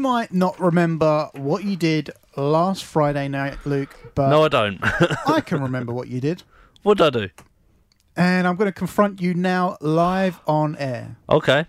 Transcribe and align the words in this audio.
You 0.00 0.04
might 0.04 0.32
not 0.32 0.58
remember 0.58 1.28
what 1.34 1.62
you 1.62 1.76
did 1.76 2.08
last 2.34 2.84
Friday 2.86 3.28
night, 3.28 3.58
Luke, 3.66 3.94
but 4.14 4.30
No, 4.30 4.44
I 4.44 4.48
don't. 4.48 4.78
I 5.26 5.42
can 5.42 5.60
remember 5.60 5.92
what 5.92 6.08
you 6.08 6.22
did. 6.22 6.42
what 6.82 6.96
did 6.96 7.08
I 7.08 7.10
do? 7.26 7.28
And 8.16 8.46
I'm 8.48 8.56
going 8.56 8.64
to 8.68 8.72
confront 8.72 9.20
you 9.20 9.34
now 9.34 9.76
live 9.82 10.40
on 10.46 10.74
air. 10.76 11.18
Okay. 11.28 11.66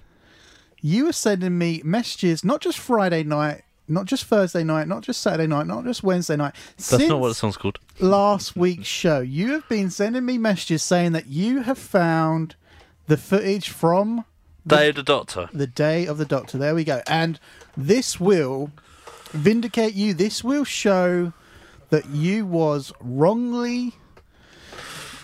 You 0.80 1.08
were 1.08 1.12
sending 1.12 1.58
me 1.58 1.82
messages, 1.84 2.42
not 2.46 2.62
just 2.62 2.80
Friday 2.80 3.24
night, 3.24 3.64
not 3.90 4.06
just 4.06 4.24
Thursday 4.24 4.64
night, 4.64 4.88
not 4.88 5.02
just 5.02 5.20
Saturday 5.20 5.48
night, 5.48 5.68
not 5.68 5.84
just 5.84 6.02
Wednesday 6.02 6.38
night. 6.38 6.56
That's 6.78 6.86
Since 6.86 7.10
not 7.10 7.20
what 7.20 7.28
the 7.28 7.36
song's 7.36 7.58
called. 7.58 7.80
last 8.00 8.56
week's 8.56 8.88
show, 8.88 9.20
you 9.20 9.52
have 9.52 9.68
been 9.68 9.90
sending 9.90 10.24
me 10.26 10.38
messages 10.38 10.84
saying 10.84 11.12
that 11.12 11.28
you 11.28 11.64
have 11.64 11.78
found 11.78 12.56
the 13.08 13.18
footage 13.18 13.68
from 13.68 14.24
Day 14.66 14.90
of 14.90 14.96
the 14.96 15.04
Doctor. 15.04 15.50
the 15.54 15.68
day 15.68 16.06
of 16.06 16.18
the 16.18 16.26
Doctor. 16.26 16.58
There 16.58 16.76
we 16.76 16.84
go. 16.84 17.02
And 17.08 17.40
this 17.76 18.20
will 18.20 18.72
vindicate 19.32 19.94
you. 19.94 20.14
This 20.14 20.44
will 20.44 20.64
show 20.66 21.34
that 21.90 22.08
you 22.10 22.46
was 22.46 22.94
wrongly 23.00 23.96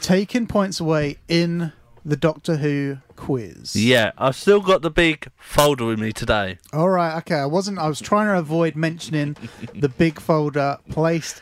taking 0.01 0.47
points 0.47 0.79
away 0.79 1.17
in 1.27 1.71
the 2.03 2.15
Doctor 2.15 2.57
Who 2.57 2.97
quiz. 3.15 3.75
Yeah, 3.75 4.11
I've 4.17 4.35
still 4.35 4.61
got 4.61 4.81
the 4.81 4.89
big 4.89 5.27
folder 5.37 5.85
with 5.85 5.99
me 5.99 6.11
today. 6.13 6.57
All 6.73 6.89
right. 6.89 7.17
Okay. 7.17 7.35
I 7.35 7.45
wasn't. 7.45 7.79
I 7.79 7.87
was 7.87 7.99
trying 7.99 8.27
to 8.27 8.37
avoid 8.39 8.75
mentioning 8.75 9.35
the 9.75 9.89
big 9.89 10.19
folder 10.19 10.77
placed 10.89 11.41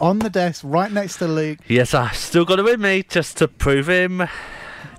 on 0.00 0.18
the 0.18 0.28
desk 0.30 0.62
right 0.64 0.90
next 0.92 1.16
to 1.18 1.28
Luke. 1.28 1.58
Yes, 1.68 1.94
I've 1.94 2.16
still 2.16 2.44
got 2.44 2.58
it 2.58 2.64
with 2.64 2.80
me 2.80 3.02
just 3.02 3.36
to 3.38 3.48
prove 3.48 3.88
him 3.88 4.28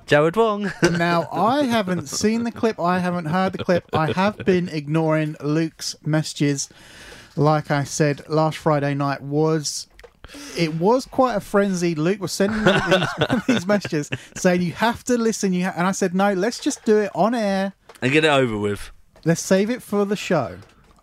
Jared 0.05 0.35
Wong. 0.35 0.71
Now, 0.91 1.27
I 1.31 1.63
haven't 1.63 2.07
seen 2.07 2.43
the 2.43 2.51
clip. 2.51 2.79
I 2.79 2.99
haven't 2.99 3.25
heard 3.25 3.53
the 3.53 3.63
clip. 3.63 3.85
I 3.93 4.11
have 4.13 4.37
been 4.37 4.69
ignoring 4.69 5.35
Luke's 5.41 5.95
messages. 6.05 6.69
Like 7.35 7.71
I 7.71 7.83
said, 7.83 8.27
last 8.29 8.57
Friday 8.57 8.93
night 8.93 9.21
was. 9.21 9.87
It 10.57 10.75
was 10.75 11.05
quite 11.05 11.35
a 11.35 11.39
frenzy. 11.39 11.93
Luke 11.93 12.19
was 12.19 12.31
sending 12.31 12.63
me 12.63 12.71
these, 12.89 13.41
these 13.47 13.67
messages 13.67 14.09
saying 14.35 14.61
you 14.63 14.71
have 14.73 15.03
to 15.05 15.17
listen. 15.17 15.53
You 15.53 15.65
ha-, 15.65 15.73
and 15.75 15.85
I 15.85 15.91
said 15.91 16.15
no. 16.15 16.33
Let's 16.33 16.59
just 16.59 16.83
do 16.83 16.97
it 16.97 17.11
on 17.13 17.35
air. 17.35 17.73
and 18.01 18.11
get 18.11 18.25
it 18.25 18.29
over 18.29 18.57
with. 18.57 18.91
Let's 19.23 19.41
save 19.41 19.69
it 19.69 19.83
for 19.83 20.03
the 20.05 20.15
show. 20.15 20.57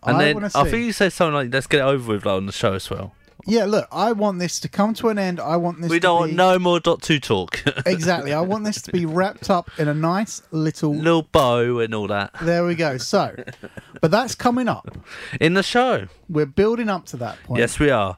And 0.05 0.17
I 0.17 0.33
then 0.33 0.45
I 0.45 0.49
think 0.49 0.87
you 0.87 0.93
said 0.93 1.13
something 1.13 1.35
like, 1.35 1.53
"Let's 1.53 1.69
get 1.69 1.79
it 1.81 1.85
over 1.85 2.15
with" 2.15 2.27
like, 2.27 2.35
on 2.37 2.47
the 2.47 2.53
show 2.53 2.73
as 2.73 2.91
well. 2.91 3.15
Yeah, 3.45 3.65
look, 3.65 3.89
I 3.91 4.13
want 4.13 4.39
this 4.39 4.61
to 4.61 4.69
come 4.69 4.95
to 4.95 5.09
an 5.09 5.19
end. 5.19 5.41
I 5.41 5.57
want 5.57 5.81
this. 5.81 5.91
We 5.91 5.97
to 5.97 6.01
don't 6.01 6.19
want 6.21 6.31
be... 6.33 6.37
no 6.37 6.59
more 6.59 6.81
dot 6.81 7.03
two 7.03 7.19
talk. 7.19 7.63
exactly. 7.87 8.33
I 8.33 8.41
want 8.41 8.65
this 8.65 8.81
to 8.83 8.93
be 8.93 9.05
wrapped 9.07 9.51
up 9.51 9.71
in 9.79 9.89
a 9.89 9.95
nice 9.95 10.43
little. 10.51 10.95
Little 10.95 11.23
bow 11.23 11.81
and 11.81 11.95
all 11.95 12.07
that 12.09 12.33
There 12.41 12.65
we 12.65 12.75
go. 12.75 12.99
So, 12.99 13.35
but 14.01 14.11
that's 14.11 14.35
coming 14.35 14.69
up. 14.69 14.97
in 15.41 15.55
the 15.55 15.63
show. 15.63 16.07
We're 16.29 16.47
building 16.47 16.89
up 16.89 17.07
to 17.07 17.17
that 17.19 17.43
point. 17.45 17.61
Yes, 17.61 17.79
we 17.79 17.91
are. 17.91 18.17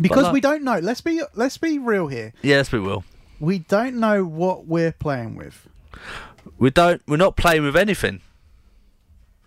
because 0.00 0.24
like- 0.24 0.32
we 0.34 0.40
don't 0.40 0.62
know. 0.62 0.78
Let's 0.78 1.00
be 1.00 1.22
let's 1.34 1.58
be 1.58 1.78
real 1.78 2.08
here. 2.08 2.34
Yes, 2.42 2.70
we 2.72 2.80
will. 2.80 3.04
We 3.40 3.60
don't 3.60 3.96
know 3.96 4.24
what 4.24 4.66
we're 4.66 4.92
playing 4.92 5.36
with. 5.36 5.68
We 6.58 6.70
don't. 6.70 7.00
We're 7.06 7.16
not 7.16 7.36
playing 7.36 7.62
with 7.64 7.76
anything. 7.76 8.20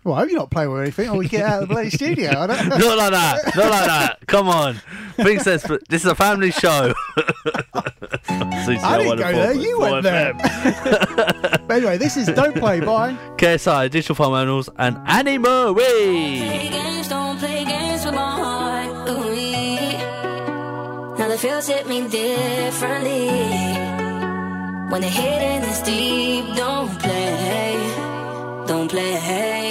Well, 0.04 0.16
I 0.16 0.20
hope 0.20 0.30
you're 0.30 0.38
not 0.38 0.50
playing 0.50 0.70
with 0.72 0.80
anything, 0.82 1.10
or 1.10 1.16
we 1.16 1.28
get 1.28 1.42
out 1.44 1.62
of 1.62 1.68
the 1.68 1.74
bloody 1.74 1.90
studio. 1.90 2.30
I 2.30 2.46
don't 2.48 2.68
know. 2.68 2.76
not 2.78 2.98
like 2.98 3.12
that. 3.12 3.56
Not 3.56 3.70
like 3.70 3.86
that. 3.86 4.26
Come 4.26 4.48
on. 4.48 4.80
Think 5.14 5.42
says 5.42 5.62
this 5.88 6.04
is 6.04 6.10
a 6.10 6.14
family 6.16 6.50
show. 6.50 6.92
I 8.28 8.98
didn't 8.98 9.16
go 9.16 9.16
there. 9.16 9.52
You 9.54 9.78
went 9.78 10.02
there. 10.02 10.34
But 11.62 11.76
anyway, 11.76 11.96
this 11.96 12.16
is 12.16 12.26
Don't 12.26 12.54
Play 12.56 12.80
by. 12.80 13.14
KSI, 13.36 13.88
Digital 13.90 14.14
Farm 14.16 14.34
Animals, 14.34 14.68
and 14.76 14.98
Anne-Marie. 15.06 15.72
play 15.72 16.68
games, 16.68 17.08
don't 17.08 17.38
play 17.38 17.64
games 17.64 18.04
with 18.04 18.14
my 18.14 18.30
heart. 18.30 19.08
Ooh, 19.08 19.32
now 21.18 21.28
the 21.28 21.38
feels 21.38 21.68
hit 21.68 21.86
me 21.88 22.08
differently. 22.08 23.28
When 24.90 25.00
the 25.00 25.08
hidden 25.08 25.62
is 25.62 25.80
deep, 25.82 26.56
don't 26.56 26.98
play, 26.98 27.76
don't 28.66 28.90
play. 28.90 29.61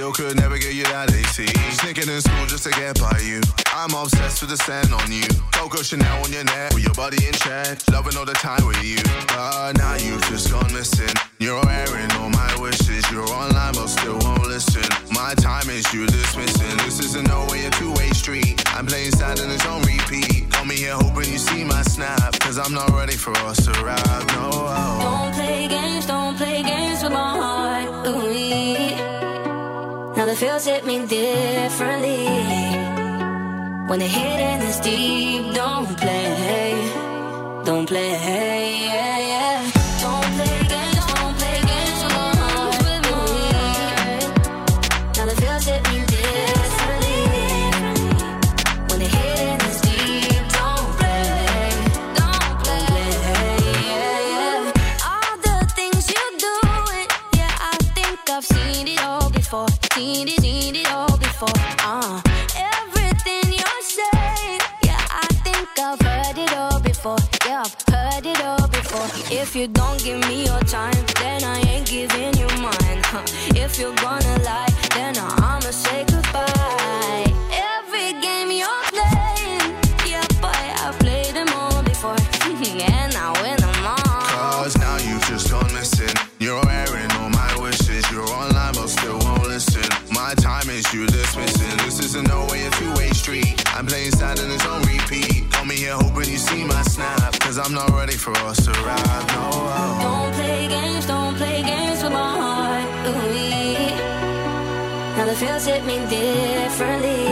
Still 0.00 0.12
could 0.12 0.40
never 0.40 0.56
get 0.56 0.72
you 0.72 0.84
that 0.84 1.12
AT. 1.12 1.36
Sneaking 1.76 2.08
in 2.08 2.24
school 2.24 2.46
just 2.48 2.64
to 2.64 2.72
get 2.72 2.96
by 2.96 3.20
you. 3.20 3.44
I'm 3.76 3.92
obsessed 3.92 4.40
with 4.40 4.48
the 4.48 4.56
sand 4.56 4.96
on 4.96 5.12
you. 5.12 5.28
Coco 5.52 5.84
Chanel 5.84 6.24
on 6.24 6.32
your 6.32 6.44
neck. 6.44 6.72
With 6.72 6.88
your 6.88 6.96
body 6.96 7.20
in 7.20 7.36
check. 7.36 7.76
Loving 7.92 8.16
all 8.16 8.24
the 8.24 8.32
time 8.32 8.64
with 8.64 8.80
you. 8.80 8.96
But 9.28 9.76
now 9.76 10.00
you've 10.00 10.24
just 10.32 10.48
gone 10.48 10.72
missing. 10.72 11.12
You're 11.36 11.60
airing 11.68 12.10
all 12.16 12.30
my 12.32 12.48
wishes. 12.56 13.04
You're 13.12 13.28
online 13.28 13.76
but 13.76 13.92
still 13.92 14.16
won't 14.24 14.48
listen. 14.48 14.88
My 15.12 15.36
time 15.36 15.68
is 15.68 15.84
you 15.92 16.06
dismissing. 16.06 16.80
This 16.80 17.04
isn't 17.04 17.28
no 17.28 17.44
way 17.52 17.66
a 17.66 17.70
two-way 17.76 18.08
street. 18.16 18.56
I'm 18.72 18.86
playing 18.86 19.12
sad 19.12 19.38
and 19.40 19.52
it's 19.52 19.66
on 19.66 19.84
repeat. 19.84 20.48
Call 20.48 20.64
me 20.64 20.76
here 20.80 20.96
hoping 20.96 21.28
you 21.28 21.36
see 21.36 21.62
my 21.62 21.82
snap. 21.82 22.40
Cause 22.40 22.56
I'm 22.56 22.72
not 22.72 22.88
ready 22.96 23.20
for 23.20 23.36
us 23.44 23.68
to 23.68 23.72
ride. 23.84 24.24
No. 24.32 24.48
Don't 24.48 25.34
play 25.36 25.68
games, 25.68 26.06
don't 26.06 26.38
play 26.38 26.62
games 26.62 27.02
with 27.04 27.12
my 27.12 27.36
heart. 27.36 28.08
Ooh, 28.08 29.09
now 30.20 30.26
the 30.26 30.36
feels 30.36 30.66
hit 30.66 30.84
me 30.84 31.06
differently. 31.06 32.26
When 33.88 33.98
the 34.00 34.06
hidden 34.06 34.60
is 34.68 34.78
deep, 34.80 35.54
don't 35.54 35.96
play, 35.96 36.74
don't 37.64 37.86
play. 37.86 38.10
Yeah, 38.84 39.18
yeah. 39.32 39.69
Seen 60.12 60.74
it, 60.74 60.90
all 60.90 61.16
before. 61.18 61.48
Uh, 61.78 62.20
everything 62.56 63.52
you're 63.52 63.82
saying, 63.82 64.60
yeah, 64.82 64.98
I 65.08 65.26
think 65.44 65.68
I've 65.78 66.00
heard 66.00 66.36
it 66.36 66.52
all 66.52 66.80
before. 66.80 67.18
Yeah, 67.46 67.62
I've 67.62 67.94
heard 67.94 68.26
it 68.26 68.44
all 68.44 68.66
before. 68.66 69.06
If 69.30 69.54
you 69.54 69.68
don't 69.68 70.02
give 70.02 70.18
me 70.28 70.46
your 70.46 70.58
time, 70.62 71.00
then 71.20 71.44
I 71.44 71.60
ain't 71.60 71.86
giving 71.86 72.34
you 72.34 72.48
mine. 72.58 73.00
Huh. 73.06 73.22
If 73.54 73.78
you're 73.78 73.94
gonna 73.94 74.36
lie, 74.42 74.66
then 74.96 75.16
I'ma 75.16 75.70
say 75.70 76.04
goodbye. 76.06 77.32
Every 77.52 78.20
game 78.20 78.50
you're 78.50 78.89
Sad 94.10 94.38
and 94.40 94.52
it's 94.52 94.66
on 94.66 94.82
repeat. 94.82 95.50
Call 95.50 95.64
me 95.64 95.76
here 95.76 95.94
hoping 95.94 96.28
you 96.30 96.38
see 96.38 96.64
my 96.64 96.82
snap. 96.82 97.32
Cause 97.40 97.58
I'm 97.58 97.74
not 97.74 97.90
ready 97.90 98.16
for 98.16 98.36
us 98.48 98.64
to 98.66 98.72
ride. 98.72 99.26
No. 99.34 99.50
Don't 100.06 100.32
play 100.34 100.68
games, 100.68 101.06
don't 101.06 101.36
play 101.36 101.62
games 101.62 102.02
with 102.02 102.12
my 102.12 102.32
heart. 102.42 102.88
Ooh, 103.08 103.20
now 105.16 105.26
the 105.26 105.34
feels 105.34 105.64
hit 105.66 105.84
me 105.84 105.96
differently. 106.08 107.24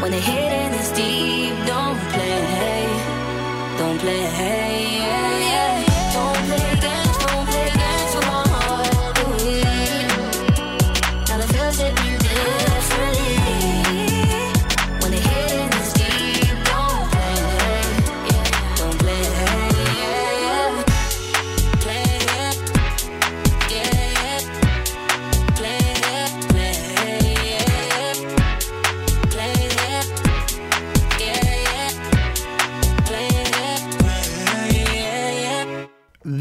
When 0.00 0.10
the 0.10 0.20
hidden 0.20 0.74
is 0.80 0.90
deep, 0.92 1.54
don't 1.66 1.98
play, 2.12 2.40
hey 2.60 2.82
don't 3.82 3.98
play. 3.98 4.20
Yeah, 4.98 5.38
yeah. 5.50 5.91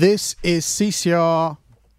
This 0.01 0.35
is 0.41 0.65
CCR. 0.65 1.57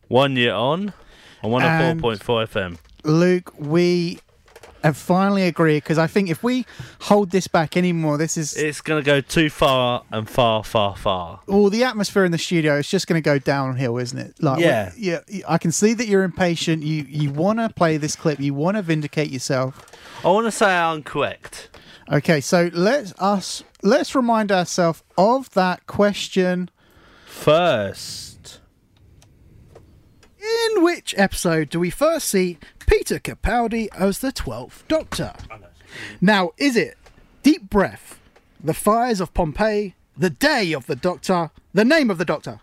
One 0.09 0.35
year 0.35 0.52
on, 0.54 0.92
on 1.40 1.62
And- 1.62 2.02
104.4 2.02 2.42
FM. 2.49 2.78
Luke, 3.04 3.54
we 3.56 4.18
have 4.82 4.97
finally 4.97 5.44
agreed 5.44 5.85
because 5.85 5.99
I 5.99 6.09
think 6.09 6.28
if 6.28 6.42
we 6.42 6.66
hold 7.02 7.30
this 7.30 7.47
back 7.47 7.76
anymore, 7.76 8.18
this 8.18 8.37
is 8.37 8.54
It's 8.56 8.80
going 8.80 9.00
to 9.00 9.06
go 9.06 9.21
too 9.21 9.49
far 9.49 10.02
and 10.11 10.28
far, 10.28 10.64
far, 10.64 10.97
far. 10.97 11.42
all 11.47 11.71
the 11.71 11.85
atmosphere 11.85 12.25
in 12.25 12.32
the 12.32 12.38
studio 12.38 12.78
is 12.78 12.88
just 12.88 13.06
going 13.06 13.23
to 13.23 13.25
go 13.25 13.38
downhill, 13.38 13.97
isn't 13.99 14.18
it? 14.18 14.35
Like, 14.42 14.59
Yeah. 14.59 14.90
yeah. 14.97 15.21
I 15.49 15.59
can 15.59 15.71
see 15.71 15.94
that 15.94 16.09
you're 16.09 16.25
impatient. 16.25 16.82
You 16.82 17.06
you 17.09 17.30
want 17.30 17.61
to 17.61 17.68
play 17.68 17.99
this 17.99 18.16
clip. 18.16 18.40
You 18.40 18.52
want 18.52 18.78
to 18.78 18.82
vindicate 18.82 19.30
yourself. 19.30 19.87
I 20.25 20.28
want 20.30 20.49
to 20.49 20.50
say 20.50 20.75
I'm 20.76 21.04
correct. 21.04 21.68
Okay, 22.11 22.40
so 22.40 22.68
let's 22.73 23.14
us 23.21 23.62
let's 23.80 24.16
remind 24.16 24.50
ourselves 24.50 25.04
of 25.16 25.50
that 25.50 25.87
question. 25.87 26.68
First, 27.33 28.61
In 30.39 30.85
which 30.85 31.12
episode 31.19 31.71
do 31.71 31.81
we 31.81 31.91
first 31.91 32.29
see 32.29 32.59
Peter 32.87 33.19
Capaldi 33.19 33.89
as 33.99 34.19
the 34.19 34.31
Twelfth 34.31 34.87
Doctor? 34.87 35.33
Now, 36.21 36.51
is 36.57 36.77
it 36.77 36.97
Deep 37.43 37.69
Breath, 37.69 38.21
The 38.62 38.75
Fires 38.75 39.21
of 39.21 39.35
Pompeii, 39.35 39.97
The 40.17 40.31
Day 40.31 40.73
of 40.73 40.87
the 40.87 40.95
Doctor, 40.95 41.51
The 41.75 41.85
Name 41.85 42.11
of 42.11 42.19
the 42.19 42.25
Doctor? 42.25 42.61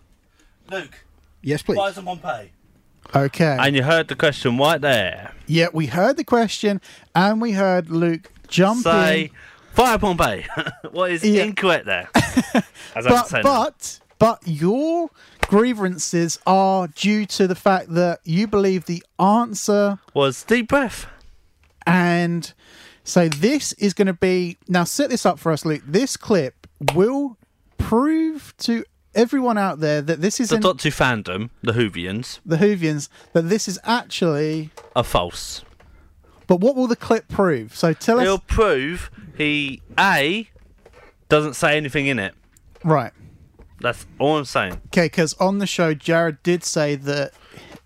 Luke, 0.72 1.04
Yes, 1.42 1.62
please. 1.62 1.76
Fires 1.76 1.98
of 1.98 2.06
Pompeii. 2.06 2.52
Okay. 3.14 3.58
And 3.60 3.76
you 3.76 3.84
heard 3.84 4.08
the 4.08 4.16
question 4.16 4.58
right 4.58 4.80
there. 4.80 5.34
yeah, 5.46 5.68
we 5.74 5.88
heard 5.88 6.16
the 6.16 6.24
question 6.24 6.80
and 7.14 7.42
we 7.42 7.52
heard 7.52 7.90
Luke 7.90 8.32
jump 8.48 8.84
Say 8.84 9.24
in. 9.24 9.30
Fire 9.74 9.98
Pompeii. 9.98 10.46
what 10.92 11.12
is 11.12 11.24
Yeah. 11.26 11.44
incorrect 11.44 11.86
there? 11.86 12.08
As 12.96 13.06
I'm 13.06 13.12
But 13.12 13.28
saying. 13.28 13.44
but 13.44 14.00
but 14.20 14.40
your 14.46 15.10
grievances 15.48 16.38
are 16.46 16.88
due 16.90 17.26
to 17.26 17.48
the 17.48 17.56
fact 17.56 17.94
that 17.94 18.20
you 18.24 18.46
believe 18.48 18.86
the 18.86 19.04
answer 19.20 19.98
was 20.14 20.44
deep 20.44 20.68
breath. 20.68 21.08
and 21.88 22.54
so 23.04 23.28
this 23.30 23.74
is 23.74 23.94
going 23.94 24.06
to 24.08 24.14
be 24.14 24.58
now 24.68 24.84
set 24.84 25.10
this 25.10 25.26
up 25.26 25.40
for 25.40 25.52
us 25.52 25.66
luke 25.66 25.82
this 25.88 26.16
clip 26.18 26.68
will 26.94 27.38
prove 27.78 28.54
to 28.58 28.84
everyone 29.16 29.58
out 29.58 29.80
there 29.80 30.02
that 30.02 30.22
this 30.22 30.40
is 30.40 30.50
The 30.50 30.60
Doctor 30.60 30.90
fandom, 30.90 31.50
the 31.64 31.72
Whovians, 31.72 32.40
the 32.46 32.58
Whovians, 32.58 33.10
that 33.34 33.50
this 33.50 33.68
is 33.68 33.80
actually 33.84 34.70
a 34.96 35.04
false. 35.04 35.64
but 36.46 36.60
what 36.60 36.76
will 36.76 36.86
the 36.88 36.96
clip 36.96 37.28
prove 37.28 37.76
so 37.76 37.94
tell 37.94 38.20
us. 38.20 38.24
It'll 38.26 38.38
prove 38.40 39.10
he 39.36 39.82
A 39.98 40.48
doesn't 41.30 41.56
say 41.56 41.76
anything 41.78 42.06
in 42.08 42.20
it. 42.20 42.36
right 42.84 43.14
That's 43.82 44.06
all 44.20 44.38
I'm 44.38 44.46
saying. 44.46 44.82
okay 44.88 45.06
because 45.06 45.34
on 45.36 45.60
the 45.60 45.68
show 45.68 45.94
jared 45.94 46.42
did 46.44 46.64
say 46.64 46.96
that 46.96 47.32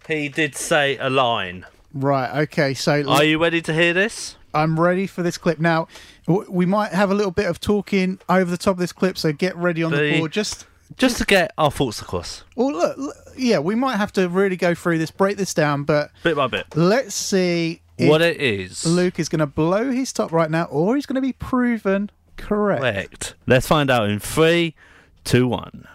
He 0.07 0.29
did 0.29 0.55
say 0.55 0.97
a 0.97 1.09
line. 1.09 1.65
right 1.93 2.41
okay 2.43 2.73
so 2.73 3.03
Are 3.07 3.23
you 3.23 3.41
ready 3.41 3.61
to 3.61 3.73
hear 3.73 3.93
this? 3.93 4.35
I'm 4.55 4.79
ready 4.79 5.07
for 5.07 5.23
this 5.23 5.37
clip 5.39 5.57
now. 5.59 5.87
w- 6.27 6.45
We 6.51 6.65
might 6.67 6.91
have 6.91 7.09
a 7.09 7.15
little 7.15 7.31
bit 7.31 7.47
of 7.47 7.59
talking 7.59 8.19
over 8.29 8.49
the 8.51 8.57
top 8.57 8.73
of 8.73 8.77
this 8.77 8.93
clip, 8.93 9.17
so 9.17 9.31
get 9.33 9.55
ready 9.55 9.81
on 9.83 9.89
the 9.91 9.97
The- 9.97 10.19
board. 10.19 10.31
Just, 10.31 10.67
Just 10.95 11.17
to 11.17 11.25
get 11.25 11.51
our 11.57 11.71
thoughts 11.71 11.99
across, 12.03 12.43
well, 12.55 12.71
look, 12.71 12.95
look, 12.99 13.15
yeah, 13.35 13.57
we 13.57 13.73
might 13.73 13.95
have 13.95 14.11
to 14.13 14.29
really 14.29 14.55
go 14.55 14.75
through 14.75 14.99
this, 14.99 15.09
break 15.09 15.37
this 15.37 15.55
down, 15.55 15.85
but 15.85 16.11
bit 16.21 16.35
by 16.35 16.45
bit. 16.45 16.67
let's 16.75 17.15
see 17.15 17.81
if 17.97 18.07
what 18.07 18.21
it 18.21 18.39
is. 18.39 18.85
Luke 18.85 19.17
is 19.19 19.27
going 19.27 19.39
to 19.39 19.47
blow 19.47 19.89
his 19.89 20.13
top 20.13 20.31
right 20.31 20.51
now, 20.51 20.65
or 20.65 20.95
he's 20.95 21.07
going 21.07 21.15
to 21.15 21.21
be 21.21 21.33
proven 21.33 22.11
correct. 22.37 22.81
Correct. 22.83 23.33
Let's 23.47 23.65
find 23.65 23.89
out 23.89 24.07
in 24.07 24.19
three, 24.19 24.75
two, 25.23 25.47
one. 25.47 25.87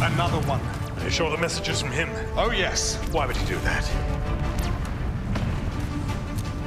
Another 0.00 0.40
one. 0.46 0.60
Are 0.98 1.04
you 1.04 1.10
sure 1.10 1.30
the 1.30 1.38
message 1.38 1.68
is 1.68 1.80
from 1.80 1.90
him? 1.90 2.08
Oh, 2.36 2.50
yes. 2.50 2.96
Why 3.12 3.26
would 3.26 3.36
he 3.36 3.46
do 3.46 3.56
that? 3.60 3.84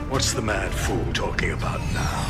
What's 0.09 0.33
the 0.33 0.41
mad 0.41 0.71
fool 0.71 1.05
talking 1.13 1.51
about 1.51 1.79
now? 1.93 2.23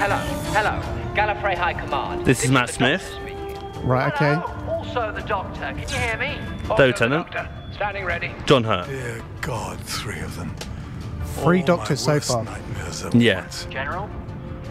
Hello, 0.00 0.16
hello. 0.52 0.80
Gallifrey 1.14 1.56
High 1.56 1.74
Command. 1.74 2.24
This 2.24 2.44
is 2.44 2.50
Matt 2.50 2.66
the 2.68 2.72
Smith. 2.72 3.02
Doctor 3.02 3.30
speaking. 3.30 3.86
Right, 3.86 4.12
okay. 4.12 4.34
Hello, 4.34 4.72
Also 4.78 5.12
the 5.12 5.22
Doctor. 5.22 5.60
Can 5.60 5.78
you 5.78 5.86
hear 5.86 6.16
me? 6.18 6.38
The 6.66 6.74
Lieutenant. 6.86 7.30
Doctor. 7.30 7.48
Standing 7.74 8.04
ready. 8.04 8.32
John 8.46 8.64
Hurt. 8.64 8.86
Dear 8.88 9.22
God, 9.40 9.78
three 9.80 10.20
of 10.20 10.36
them. 10.36 10.54
Three 11.36 11.60
All 11.60 11.66
doctors 11.66 12.00
so 12.00 12.14
worst 12.14 12.28
far. 12.28 12.44
Nightmares 12.44 13.04
Yeah. 13.14 13.46
General, 13.70 14.08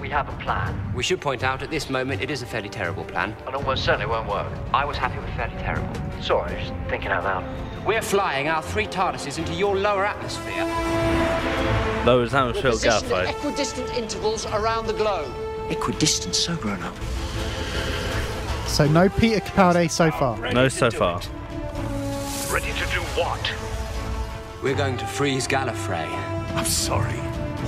we 0.03 0.10
have 0.10 0.27
a 0.27 0.38
plan. 0.43 0.91
We 0.93 1.01
should 1.01 1.22
point 1.22 1.45
out 1.45 1.63
at 1.63 1.69
this 1.72 1.89
moment 1.89 2.22
it 2.22 2.29
is 2.29 2.41
a 2.41 2.45
fairly 2.45 2.67
terrible 2.67 3.05
plan. 3.05 3.33
And 3.48 3.55
almost 3.55 3.86
certainly 3.86 4.05
won't 4.05 4.27
work. 4.27 4.51
I 4.74 4.83
was 4.83 4.98
happy 4.98 5.17
with 5.17 5.29
fairly 5.29 5.55
terrible. 5.55 5.95
Sorry, 6.22 6.53
just 6.60 6.74
thinking 6.89 7.10
out 7.10 7.24
loud. 7.24 7.45
We're 7.86 8.01
flying 8.01 8.50
our 8.50 8.62
three 8.62 8.86
TARDISes 8.86 9.38
into 9.38 9.53
your 9.53 9.77
lower 9.77 10.05
atmosphere. 10.05 10.65
Lower 12.05 12.27
Hammersfield 12.27 12.74
Positioned 12.74 13.13
at 13.13 13.27
Gallifrey. 13.27 13.29
equidistant 13.29 13.89
intervals 13.95 14.45
around 14.48 14.88
the 14.88 14.93
globe. 14.93 15.33
Equidistant, 15.69 16.36
so 16.36 16.57
grown 16.57 16.83
up. 16.83 16.95
So 18.67 18.86
no 18.86 19.07
Peter 19.07 19.39
Capaldi 19.39 19.89
so 19.89 20.12
far. 20.12 20.38
No, 20.51 20.67
so 20.67 20.91
far. 20.91 21.22
Ready 22.51 22.74
to 22.74 22.86
do 22.91 23.00
what? 23.15 23.53
We're 24.62 24.75
going 24.75 24.98
to 24.98 25.07
freeze 25.07 25.48
Gallifrey. 25.48 26.10
I'm 26.57 26.65
sorry. 26.65 27.19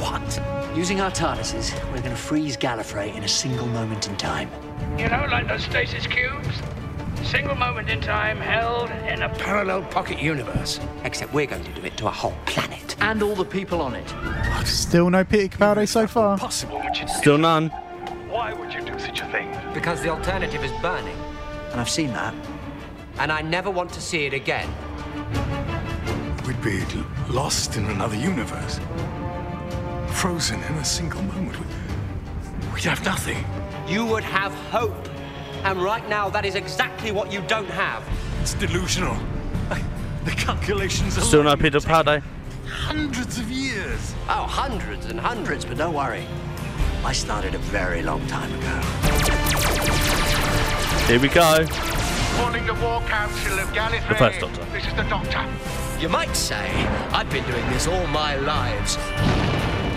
What? 0.01 0.54
Using 0.75 1.00
our 1.00 1.10
TARDISes, 1.10 1.74
we're 1.86 2.01
going 2.01 2.10
to 2.10 2.17
freeze 2.17 2.58
Gallifrey 2.58 3.15
in 3.15 3.24
a 3.24 3.29
single 3.29 3.65
moment 3.67 4.10
in 4.10 4.17
time. 4.17 4.50
You 4.98 5.08
know, 5.08 5.25
like 5.32 5.48
those 5.48 5.63
stasis 5.63 6.05
cubes? 6.05 6.50
Single 7.24 7.55
moment 7.55 7.89
in 7.89 8.01
time 8.01 8.38
held 8.38 8.89
in 9.08 9.22
a 9.22 9.29
parallel 9.29 9.84
pocket 9.84 10.20
universe. 10.20 10.82
Except 11.05 11.34
we're 11.34 11.46
going 11.46 11.63
to 11.63 11.72
do 11.72 11.82
it 11.84 11.96
to 11.96 12.08
a 12.08 12.12
whole 12.12 12.36
planet. 12.46 12.98
And 13.00 13.24
all 13.24 13.36
the 13.36 13.46
people 13.46 13.82
on 13.82 13.96
it. 13.96 14.67
Still 14.67 15.10
no 15.10 15.24
Peter 15.24 15.58
Capaldi 15.58 15.88
so 15.88 16.08
far. 16.08 16.38
Possible. 16.38 16.82
Would 16.84 16.98
you 16.98 17.08
Still 17.08 17.38
none. 17.38 17.70
Why 18.27 18.51
would 18.51 18.74
you 18.74 18.82
do 18.82 19.00
such 19.00 19.22
a 19.22 19.25
thing? 19.27 19.50
Because 19.74 20.01
the 20.01 20.10
alternative 20.10 20.62
is 20.62 20.74
burning. 20.82 21.15
And 21.72 21.79
I've 21.79 21.89
seen 21.89 22.10
that. 22.10 22.36
And 23.17 23.32
I 23.32 23.41
never 23.41 23.72
want 23.72 23.94
to 23.94 24.01
see 24.01 24.25
it 24.25 24.34
again. 24.34 24.70
We'd 26.46 26.62
be 26.62 26.84
lost 27.29 27.77
in 27.77 27.86
another 27.86 28.17
universe. 28.17 28.82
Frozen 30.15 30.63
in 30.63 30.74
a 30.75 30.86
single 30.86 31.22
moment. 31.24 31.57
We'd- 31.60 31.74
We'd 32.74 32.84
have 32.86 33.03
nothing. 33.05 33.43
You 33.88 34.05
would 34.05 34.24
have 34.24 34.53
hope. 34.72 35.07
And 35.63 35.81
right 35.81 36.07
now, 36.10 36.29
that 36.29 36.45
is 36.45 36.55
exactly 36.55 37.12
what 37.12 37.31
you 37.31 37.41
don't 37.48 37.69
have. 37.69 38.03
It's 38.41 38.53
delusional. 38.53 39.17
The 40.25 40.31
calculations 40.31 41.17
are 41.17 41.22
Still 41.22 41.43
no 41.43 41.55
Peter 41.55 41.79
Capaldi. 41.79 42.22
hundreds 42.67 43.38
of 43.38 43.50
years. 43.51 44.13
Oh, 44.27 44.43
hundreds 44.48 45.05
and 45.05 45.19
hundreds. 45.19 45.63
But 45.65 45.77
don't 45.77 45.93
worry. 45.93 46.25
I 47.05 47.13
started 47.13 47.53
a 47.53 47.60
very 47.60 48.01
long 48.01 48.25
time 48.27 48.51
ago. 48.55 48.75
Here 51.07 51.19
we 51.19 51.27
go. 51.29 51.65
Calling 52.38 52.65
the 52.65 52.74
War 52.74 53.01
Council 53.07 53.60
of 53.60 53.69
Gallifrey. 53.72 54.10
The 54.10 54.15
first 54.15 54.39
Doctor. 54.39 54.65
This 54.74 54.86
is 54.88 54.93
the 54.95 55.03
Doctor. 55.03 55.45
You 56.00 56.10
might 56.10 56.36
say 56.36 56.65
I've 57.12 57.29
been 57.29 57.45
doing 57.45 57.69
this 57.69 57.86
all 57.88 58.07
my 58.07 58.36
lives. 58.38 58.98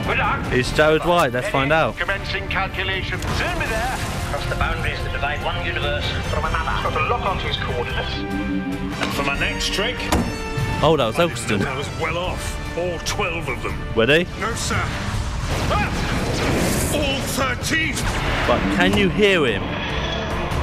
Good 0.09 0.19
luck. 0.19 0.75
Jared 0.75 1.05
White. 1.05 1.33
Let's 1.35 1.49
find 1.51 1.71
out. 1.71 1.99
Commencing 1.99 2.49
calculations. 2.49 3.23
Soon 3.37 3.59
be 3.59 3.67
there. 3.67 3.95
Across 4.29 4.49
the 4.49 4.55
boundaries 4.57 4.99
that 5.05 5.13
divide 5.13 5.45
one 5.45 5.67
universe 5.67 6.07
from 6.33 6.47
another. 6.47 6.83
Got 6.83 6.95
to 6.95 7.09
lock 7.09 7.27
onto 7.27 7.47
his 7.47 7.59
coordinates. 7.59 8.15
And 8.15 9.13
for 9.13 9.23
my 9.23 9.39
next 9.39 9.73
trick, 9.75 9.97
Oh, 10.81 10.97
that 10.97 11.07
was 11.07 11.19
Elston. 11.19 11.61
I 11.63 11.77
was 11.77 11.89
well 12.01 12.17
off. 12.17 12.79
All 12.79 12.99
12 13.01 13.49
of 13.49 13.63
them. 13.63 13.95
Were 13.95 14.07
they? 14.07 14.25
No, 14.41 14.55
sir. 14.55 14.81
Ah! 15.71 16.95
All 16.95 17.21
13! 17.21 17.95
But 18.47 18.61
can 18.77 18.97
you 18.97 19.11
hear 19.11 19.45
him? 19.45 19.63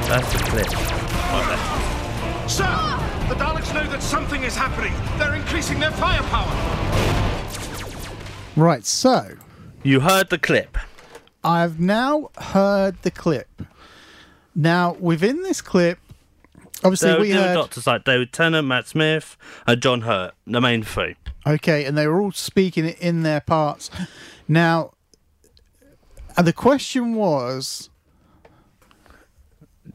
That's 0.08 0.32
the 0.32 0.38
clip. 0.38 0.72
Right 0.72 1.46
there. 1.46 2.48
Sir! 2.48 2.64
The 3.28 3.34
Daleks 3.34 3.74
know 3.74 3.86
that 3.90 4.02
something 4.02 4.42
is 4.42 4.56
happening. 4.56 4.94
They're 5.18 5.34
increasing 5.34 5.78
their 5.78 5.92
firepower. 5.92 7.35
Right, 8.56 8.84
so 8.84 9.36
You 9.82 10.00
heard 10.00 10.30
the 10.30 10.38
clip. 10.38 10.78
I've 11.44 11.78
now 11.78 12.30
heard 12.38 13.02
the 13.02 13.10
clip. 13.10 13.62
Now, 14.54 14.94
within 14.98 15.42
this 15.42 15.60
clip, 15.60 15.98
obviously 16.82 17.10
There 17.10 17.20
we 17.20 17.34
were 17.34 17.40
heard. 17.40 17.54
doctors 17.54 17.86
like 17.86 18.04
David 18.04 18.32
Tennant, 18.32 18.66
Matt 18.66 18.88
Smith, 18.88 19.36
and 19.66 19.80
John 19.82 20.00
Hurt. 20.02 20.32
The 20.46 20.60
main 20.60 20.82
three. 20.82 21.16
Okay, 21.46 21.84
and 21.84 21.96
they 21.96 22.06
were 22.06 22.20
all 22.20 22.32
speaking 22.32 22.86
in 22.86 23.22
their 23.22 23.40
parts. 23.40 23.90
Now, 24.48 24.94
uh, 26.36 26.42
the 26.42 26.52
question 26.54 27.14
was, 27.14 27.90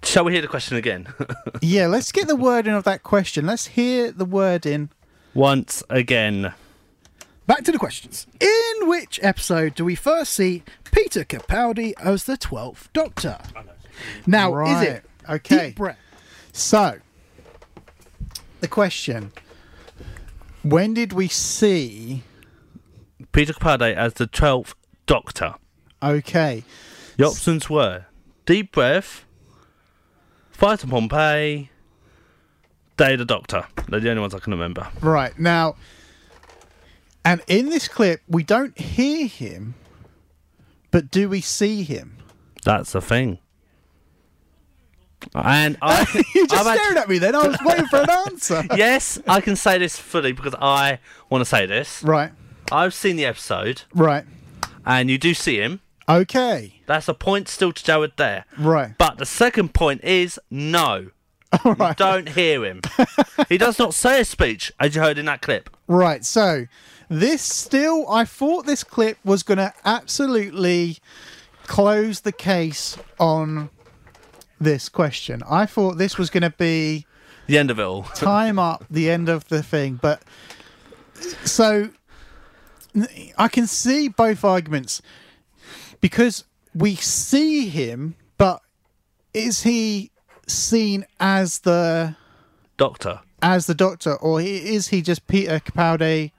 Shall 0.04 0.24
we 0.24 0.32
hear 0.34 0.42
the 0.42 0.48
question 0.48 0.78
again? 0.78 1.08
yeah, 1.62 1.88
let's 1.88 2.12
get 2.12 2.28
the 2.28 2.36
wording 2.36 2.74
of 2.74 2.84
that 2.86 3.04
question. 3.04 3.46
Let's 3.46 3.68
hear 3.68 4.12
the 4.12 4.26
wording. 4.26 4.90
Once 5.34 5.84
again. 5.90 6.54
Back 7.48 7.64
to 7.64 7.72
the 7.72 7.78
questions. 7.80 8.28
In 8.40 8.88
which 8.88 9.20
episode 9.22 9.76
do 9.76 9.84
we 9.84 9.96
first 9.96 10.34
see 10.34 10.64
Peter 10.92 11.24
Capaldi 11.24 11.94
as 12.00 12.24
the 12.26 12.38
Twelfth 12.38 12.92
Doctor? 12.94 13.38
Now, 14.26 14.64
is 14.66 14.82
it? 14.82 15.06
Okay. 15.30 15.68
Deep 15.68 15.76
breath. 15.76 15.98
So, 16.54 17.00
the 18.60 18.68
question 18.68 19.32
When 20.64 20.94
did 20.94 21.14
we 21.14 21.28
see. 21.28 22.24
Peter 23.32 23.54
Capaldi 23.54 23.94
as 23.96 24.14
the 24.16 24.28
12th 24.28 24.74
Doctor. 25.06 25.56
Okay. 26.04 26.64
The 27.18 27.26
options 27.26 27.70
were 27.70 28.06
Deep 28.46 28.72
Breath, 28.72 29.26
Fire 30.52 30.78
to 30.78 30.88
Pompeii, 30.88 31.70
Day 32.98 33.14
of 33.14 33.20
the 33.20 33.26
Doctor. 33.26 33.66
They're 33.88 34.00
the 34.00 34.10
only 34.10 34.22
ones 34.22 34.34
I 34.34 34.40
can 34.40 34.52
remember. 34.54 34.88
Right. 35.02 35.38
Now, 35.40 35.76
and 37.26 37.42
in 37.48 37.70
this 37.70 37.88
clip, 37.88 38.22
we 38.28 38.44
don't 38.44 38.78
hear 38.78 39.28
him, 39.28 39.76
but 40.92 41.12
do 41.12 41.30
we 41.30 41.42
see 41.42 41.84
him? 41.84 42.18
That's 42.64 42.92
the 42.94 43.02
thing. 43.02 43.40
And 45.36 45.78
I, 45.82 46.02
you 46.36 46.48
just 46.48 46.66
I've 46.66 46.78
stared 46.80 46.98
at 46.98 47.08
me 47.10 47.20
then. 47.20 47.36
I 47.36 47.48
was 47.48 47.58
waiting 47.64 47.86
for 47.86 47.98
an 48.02 48.10
answer. 48.28 48.64
yes, 48.76 49.20
I 49.28 49.40
can 49.42 49.56
say 49.56 49.78
this 49.78 49.98
fully 49.98 50.32
because 50.32 50.56
I 50.60 51.00
want 51.30 51.42
to 51.42 51.46
say 51.46 51.66
this. 51.66 52.04
Right. 52.04 52.32
I've 52.72 52.94
seen 52.94 53.18
the 53.18 53.26
episode, 53.26 53.84
Right. 53.94 54.26
and 54.86 55.10
you 55.10 55.18
do 55.18 55.34
see 55.34 55.58
him. 55.58 55.82
Okay. 56.10 56.82
That's 56.88 57.08
a 57.08 57.14
point 57.14 57.48
still 57.50 57.72
to 57.72 57.84
Jared 57.84 58.14
there. 58.18 58.46
Right. 58.58 58.98
But 58.98 59.18
the 59.18 59.26
second 59.26 59.74
point 59.74 60.04
is 60.04 60.40
no. 60.50 61.12
You 61.66 61.76
don't 61.98 62.30
hear 62.30 62.64
him. 62.64 62.82
he 63.50 63.58
does 63.58 63.78
not 63.78 63.94
say 63.94 64.22
a 64.22 64.26
speech, 64.26 64.72
as 64.80 64.96
you 64.96 65.02
heard 65.02 65.18
in 65.18 65.26
that 65.26 65.42
clip. 65.42 65.70
Right. 65.88 66.24
So, 66.26 66.66
this 67.12 67.42
still, 67.42 68.10
I 68.10 68.24
thought 68.24 68.66
this 68.66 68.86
clip 68.86 69.18
was 69.26 69.44
going 69.44 69.58
to 69.58 69.74
absolutely 69.84 71.00
close 71.68 72.22
the 72.22 72.32
case 72.32 72.98
on 73.20 73.70
this 74.62 74.88
question. 74.88 75.44
I 75.50 75.66
thought 75.66 75.98
this 75.98 76.18
was 76.18 76.30
going 76.30 76.44
to 76.44 76.52
be 76.52 77.06
The 77.48 77.58
end 77.58 77.70
of 77.70 77.80
it 77.80 77.84
all. 77.84 78.04
time 78.04 78.58
up 78.58 78.86
the 78.90 79.10
end 79.10 79.28
of 79.28 79.50
the 79.50 79.62
thing. 79.62 80.00
But 80.02 80.24
so 81.44 81.90
I 83.38 83.50
can 83.50 83.68
see 83.68 84.08
both 84.08 84.46
arguments 84.46 85.02
because 86.00 86.46
we 86.74 86.96
see 86.96 87.68
him, 87.68 88.16
but 88.38 88.62
is 89.34 89.64
he 89.64 90.12
seen 90.48 91.06
as 91.20 91.60
the 91.60 92.16
Doctor. 92.78 93.20
as 93.42 93.66
the 93.66 93.76
Doctor, 93.76 94.16
or 94.16 94.40
is 94.40 94.88
he 94.88 95.02
just 95.02 95.28
Peter 95.28 95.60
Capaldi, 95.60 96.32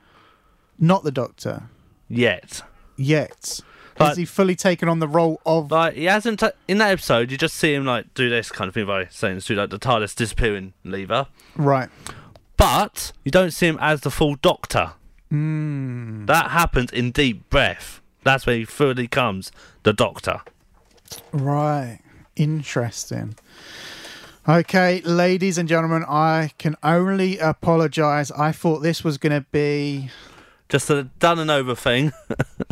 not 0.82 1.02
the 1.04 1.10
Doctor 1.10 1.62
Yet. 2.08 2.60
yet? 2.98 3.60
Has 3.96 4.16
he 4.16 4.24
fully 4.24 4.56
taken 4.56 4.88
on 4.88 4.98
the 4.98 5.06
role 5.08 5.40
of? 5.46 5.70
Like 5.70 5.94
he 5.94 6.04
hasn't 6.04 6.40
ta- 6.40 6.50
in 6.66 6.78
that 6.78 6.90
episode. 6.90 7.30
You 7.30 7.38
just 7.38 7.54
see 7.54 7.72
him 7.72 7.84
like 7.86 8.12
do 8.14 8.28
this 8.28 8.50
kind 8.50 8.66
of 8.68 8.74
thing 8.74 8.86
by 8.86 9.06
saying 9.06 9.40
to 9.40 9.54
like 9.54 9.70
the 9.70 9.78
TARDIS 9.78 10.16
disappearing 10.16 10.72
lever, 10.82 11.28
Right. 11.56 11.88
but 12.56 13.12
you 13.24 13.30
don't 13.30 13.52
see 13.52 13.68
him 13.68 13.78
as 13.80 14.00
the 14.00 14.10
full 14.10 14.34
Doctor. 14.36 14.92
Mm. 15.32 16.26
That 16.26 16.50
happens 16.50 16.90
in 16.90 17.12
Deep 17.12 17.48
Breath. 17.48 18.00
That's 18.24 18.44
where 18.46 18.56
he 18.56 18.64
fully 18.64 19.06
comes 19.08 19.52
the 19.84 19.92
Doctor. 19.92 20.40
Right. 21.32 22.00
Interesting. 22.36 23.36
Okay, 24.48 25.00
ladies 25.02 25.58
and 25.58 25.68
gentlemen, 25.68 26.04
I 26.08 26.50
can 26.58 26.76
only 26.82 27.38
apologise. 27.38 28.32
I 28.32 28.50
thought 28.50 28.80
this 28.80 29.04
was 29.04 29.16
going 29.18 29.32
to 29.40 29.46
be 29.52 30.10
Just 30.72 30.88
a 30.88 31.02
done 31.18 31.38
and 31.38 31.50
over 31.50 31.74
thing. 31.74 32.14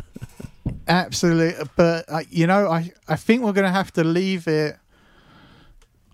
Absolutely, 0.88 1.66
but 1.76 2.06
uh, 2.08 2.22
you 2.30 2.46
know, 2.46 2.66
I 2.66 2.92
I 3.06 3.16
think 3.16 3.42
we're 3.42 3.52
going 3.52 3.66
to 3.66 3.72
have 3.72 3.92
to 3.92 4.04
leave 4.04 4.48
it 4.48 4.78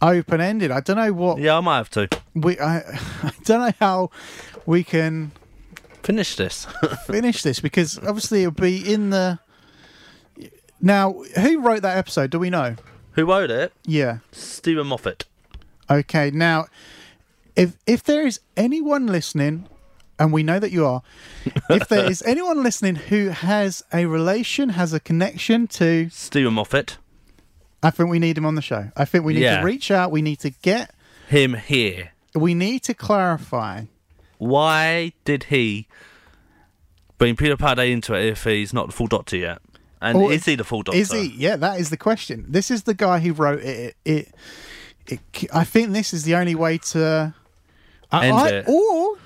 open 0.02 0.40
ended. 0.40 0.72
I 0.72 0.80
don't 0.80 0.96
know 0.96 1.12
what 1.12 1.38
yeah, 1.38 1.56
I 1.56 1.60
might 1.60 1.76
have 1.76 1.90
to 1.90 2.08
we. 2.34 2.58
I 2.58 2.78
I 3.22 3.30
don't 3.44 3.60
know 3.60 3.72
how 3.78 4.10
we 4.66 4.82
can 4.82 5.30
finish 6.02 6.34
this. 6.34 6.66
finish 7.06 7.44
this 7.44 7.60
because 7.60 7.98
obviously 7.98 8.40
it'll 8.40 8.50
be 8.50 8.92
in 8.92 9.10
the. 9.10 9.38
Now, 10.80 11.22
who 11.36 11.60
wrote 11.60 11.82
that 11.82 11.98
episode? 11.98 12.30
Do 12.30 12.40
we 12.40 12.50
know? 12.50 12.74
Who 13.12 13.26
wrote 13.26 13.52
it? 13.52 13.72
Yeah. 13.84 14.18
Steven 14.32 14.88
Moffat. 14.88 15.24
Okay, 15.88 16.32
now 16.32 16.66
if 17.54 17.76
if 17.86 18.02
there 18.02 18.26
is 18.26 18.40
anyone 18.56 19.06
listening, 19.06 19.68
and 20.18 20.32
we 20.32 20.42
know 20.42 20.58
that 20.58 20.70
you 20.72 20.86
are, 20.86 21.02
if 21.70 21.88
there 21.88 22.10
is 22.10 22.22
anyone 22.26 22.62
listening 22.62 22.96
who 22.96 23.28
has 23.28 23.82
a 23.92 24.06
relation, 24.06 24.70
has 24.70 24.92
a 24.92 25.00
connection 25.00 25.66
to 25.68 26.08
Steven 26.10 26.54
Moffat. 26.54 26.98
I 27.82 27.90
think 27.90 28.08
we 28.10 28.18
need 28.18 28.38
him 28.38 28.46
on 28.46 28.54
the 28.54 28.62
show. 28.62 28.90
I 28.96 29.04
think 29.04 29.24
we 29.24 29.34
need 29.34 29.42
Yeah. 29.42 29.58
to 29.60 29.64
reach 29.64 29.90
out, 29.90 30.10
we 30.10 30.22
need 30.22 30.40
to 30.40 30.50
get 30.50 30.94
Him 31.28 31.54
here. 31.54 32.10
we 32.34 32.54
need 32.54 32.82
to 32.84 32.94
clarify. 32.94 33.84
Why 34.38 35.12
did 35.24 35.44
he 35.44 35.86
bring 37.18 37.36
Peter 37.36 37.56
Capaldi 37.56 37.90
into 37.90 38.14
it 38.14 38.26
if 38.26 38.44
he's 38.44 38.72
not 38.72 38.86
the 38.88 38.92
full 38.92 39.06
Doctor 39.06 39.36
yet? 39.36 39.58
And 40.00 40.18
Or 40.18 40.30
is 40.32 40.44
he 40.44 40.56
the 40.56 40.64
full 40.64 40.82
Doctor? 40.82 40.98
Is 40.98 41.10
he? 41.12 41.28
Yeah, 41.36 41.56
that 41.56 41.80
is 41.80 41.88
the 41.90 41.96
question. 41.96 42.44
This 42.48 42.70
is 42.70 42.82
the 42.82 42.92
guy 42.94 43.18
who 43.20 43.32
wrote 43.32 43.60
it. 43.60 43.96
It, 44.04 44.32
it, 45.06 45.20
it 45.32 45.50
I 45.54 45.64
think 45.64 45.92
this 45.92 46.12
is 46.12 46.24
the 46.24 46.34
only 46.34 46.54
way 46.54 46.78
to 46.78 47.34
I- 48.12 48.30
I- 48.30 48.64
or 48.66 49.16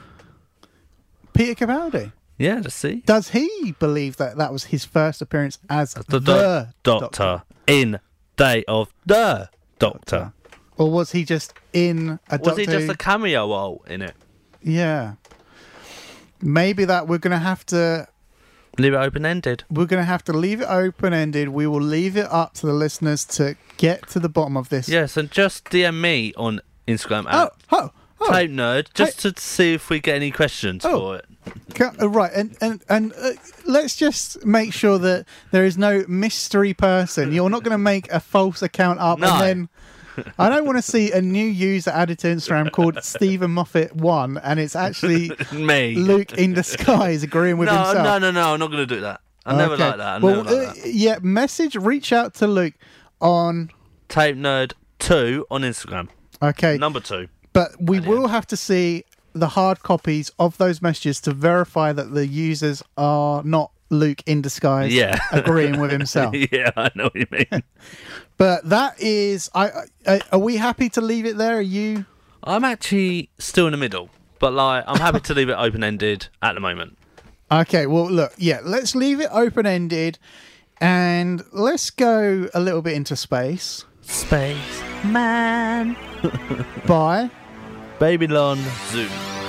Peter 1.32 1.66
Capaldi. 1.66 2.12
Yeah, 2.38 2.60
let's 2.62 2.74
see. 2.74 3.02
Does 3.06 3.30
he 3.30 3.74
believe 3.78 4.16
that 4.16 4.36
that 4.38 4.52
was 4.52 4.64
his 4.64 4.84
first 4.84 5.20
appearance 5.20 5.58
as 5.68 5.92
the, 5.94 6.18
The, 6.20 6.68
do- 6.82 6.98
doctor, 6.98 7.42
in 7.66 8.00
Day 8.36 8.64
of 8.66 8.92
the 9.04 9.50
Doctor. 9.78 10.32
or 10.78 10.90
was 10.90 11.12
he 11.12 11.24
just 11.24 11.52
in 11.74 12.18
a 12.30 12.38
Was 12.38 12.40
Doctor? 12.40 12.60
he 12.60 12.66
just 12.66 12.88
a 12.88 12.96
cameo 12.96 13.46
role 13.48 13.84
in 13.86 14.00
it? 14.02 14.14
yeah. 14.62 15.14
Maybe 16.42 16.86
that 16.86 17.06
we're 17.06 17.18
gonna 17.18 17.38
have 17.38 17.66
to 17.66 18.08
Leave 18.78 18.94
it 18.94 18.96
open 18.96 19.26
ended. 19.26 19.64
we're 19.70 19.84
gonna 19.84 20.04
have 20.04 20.24
to 20.24 20.32
leave 20.32 20.62
it 20.62 20.68
open 20.70 21.12
ended. 21.12 21.50
We 21.50 21.66
will 21.66 21.82
leave 21.82 22.16
it 22.16 22.26
up 22.30 22.54
to 22.54 22.66
the 22.66 22.72
listeners 22.72 23.26
to 23.26 23.56
get 23.76 24.08
to 24.10 24.18
the 24.20 24.30
bottom 24.30 24.56
of 24.56 24.70
this. 24.70 24.88
Yes, 24.88 25.18
and 25.18 25.30
just 25.30 25.66
DM 25.66 26.00
me 26.00 26.32
on 26.38 26.60
Instagram 26.88 27.26
at 27.30 27.52
oh, 27.70 27.76
oh. 27.76 27.90
Tape 28.28 28.50
Nerd 28.50 28.92
just 28.94 29.20
to 29.20 29.32
see 29.36 29.72
if 29.74 29.88
we 29.90 30.00
get 30.00 30.16
any 30.16 30.30
questions 30.30 30.84
Oh. 30.84 30.98
for 30.98 31.16
it. 31.16 31.24
Ca- 31.74 31.92
uh, 32.00 32.08
Right, 32.08 32.30
and 32.34 32.56
and 32.60 32.82
and 32.88 33.12
uh, 33.14 33.30
let's 33.64 33.96
just 33.96 34.44
make 34.44 34.72
sure 34.74 34.98
that 34.98 35.26
there 35.52 35.64
is 35.64 35.78
no 35.78 36.04
mystery 36.06 36.74
person. 36.74 37.32
You're 37.32 37.48
not 37.50 37.62
going 37.62 37.72
to 37.72 37.78
make 37.78 38.10
a 38.12 38.20
false 38.20 38.60
account 38.62 38.98
up, 39.00 39.18
No. 39.18 39.28
and 39.32 39.40
then 39.40 39.68
I 40.38 40.50
don't 40.50 40.66
want 40.66 40.76
to 40.76 40.82
see 40.82 41.12
a 41.12 41.22
new 41.22 41.46
user 41.46 41.90
added 41.90 42.18
to 42.20 42.26
Instagram 42.26 42.70
called 42.70 43.02
Steven 43.02 43.50
Moffat 43.52 43.96
One, 43.96 44.36
and 44.38 44.60
it's 44.60 44.76
actually 44.76 45.30
Me. 45.52 45.94
Luke 45.94 46.32
in 46.34 46.52
disguise 46.52 47.22
agreeing 47.22 47.56
with 47.56 47.68
no, 47.68 47.76
himself. 47.76 48.04
no, 48.04 48.18
no, 48.18 48.30
no, 48.30 48.52
I'm 48.52 48.60
not 48.60 48.66
going 48.70 48.86
to 48.86 48.94
do 48.94 49.00
that. 49.00 49.22
I 49.46 49.56
never 49.56 49.76
like 49.78 49.96
that. 49.96 50.00
I 50.00 50.18
well, 50.18 50.42
like 50.44 50.68
uh, 50.68 50.72
yeah, 50.84 51.18
message, 51.22 51.74
reach 51.74 52.12
out 52.12 52.34
to 52.34 52.46
Luke 52.46 52.74
on. 53.20 53.66
that. 53.68 54.08
Tape 54.10 54.36
Nerd 54.36 54.72
2 54.98 55.46
on 55.50 55.62
Instagram. 55.62 56.08
Okay, 56.42 56.76
Number 56.76 57.00
2. 57.00 57.28
But 57.52 57.70
we 57.80 58.00
will 58.00 58.28
have 58.28 58.46
to 58.48 58.56
see 58.56 59.04
the 59.32 59.48
hard 59.48 59.82
copies 59.82 60.30
of 60.38 60.58
those 60.58 60.82
messages 60.82 61.20
to 61.22 61.32
verify 61.32 61.92
that 61.92 62.12
the 62.14 62.26
users 62.26 62.82
are 62.96 63.42
not 63.44 63.70
Luke 63.90 64.22
in 64.26 64.40
disguise 64.42 64.92
Yeah. 64.94 65.18
agreeing 65.32 65.80
with 65.80 65.90
himself. 65.90 66.34
yeah, 66.52 66.70
I 66.76 66.90
know 66.94 67.04
what 67.04 67.14
you 67.16 67.26
mean. 67.30 67.62
But 68.36 68.66
that 68.70 68.98
is, 69.00 69.50
I, 69.54 69.70
I 70.06 70.20
are 70.32 70.38
we 70.38 70.56
happy 70.56 70.88
to 70.90 71.02
leave 71.02 71.26
it 71.26 71.36
there? 71.36 71.58
Are 71.58 71.60
you? 71.60 72.06
I'm 72.42 72.64
actually 72.64 73.28
still 73.38 73.66
in 73.66 73.72
the 73.72 73.76
middle, 73.76 74.08
but 74.38 74.54
like 74.54 74.82
I'm 74.86 74.98
happy 74.98 75.20
to 75.20 75.34
leave 75.34 75.50
it 75.50 75.56
open 75.58 75.84
ended 75.84 76.28
at 76.40 76.54
the 76.54 76.60
moment. 76.60 76.96
Okay, 77.52 77.86
well, 77.86 78.10
look, 78.10 78.32
yeah, 78.38 78.60
let's 78.64 78.94
leave 78.94 79.20
it 79.20 79.28
open 79.30 79.66
ended, 79.66 80.18
and 80.80 81.42
let's 81.52 81.90
go 81.90 82.48
a 82.54 82.60
little 82.60 82.80
bit 82.80 82.94
into 82.94 83.14
space. 83.14 83.84
Space 84.00 84.82
Man. 85.04 85.94
Bye. 86.86 87.30
Babylon 88.00 88.58
Zoo. 88.90 89.39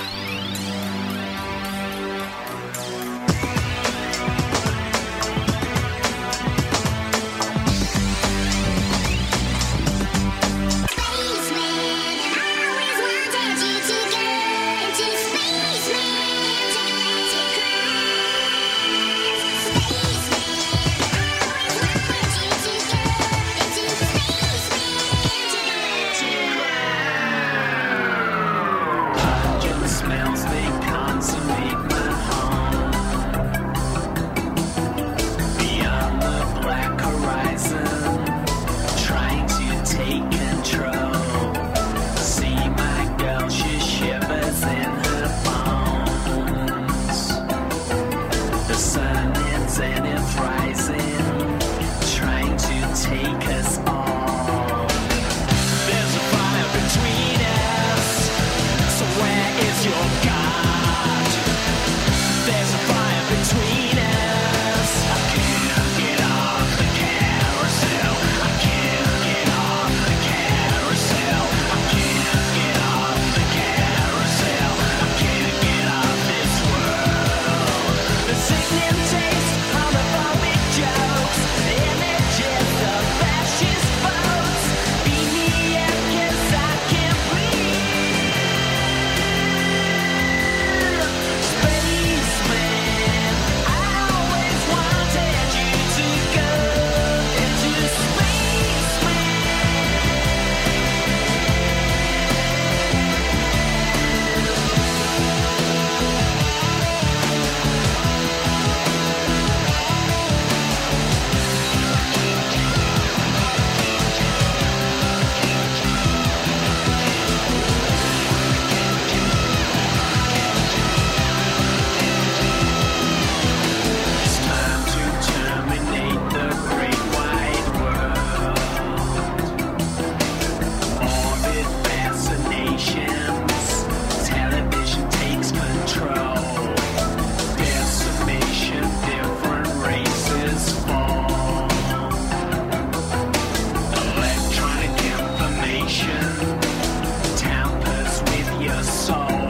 Soul. 149.02 149.41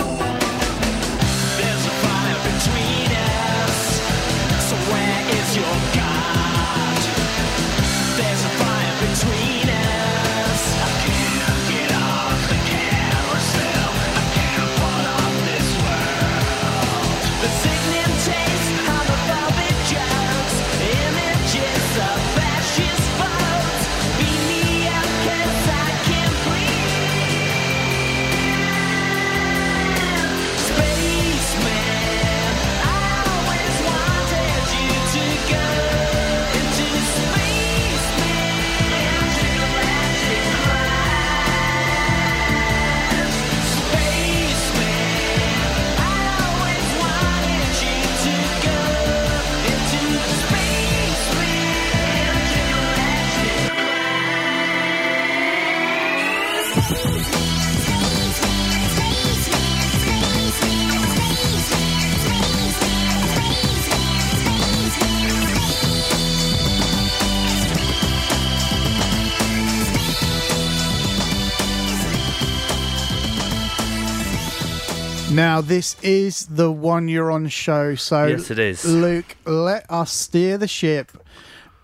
Now, 75.53 75.61
this 75.61 75.97
is 76.03 76.47
the 76.47 76.73
one 76.73 77.09
you're 77.09 77.31
on 77.31 77.47
show. 77.49 77.95
So, 77.95 78.25
Yes, 78.25 78.51
it 78.51 78.59
is. 78.59 78.87
Luke, 78.87 79.37
let 79.45 79.85
us 79.91 80.11
steer 80.11 80.57
the 80.57 80.67
ship 80.67 81.13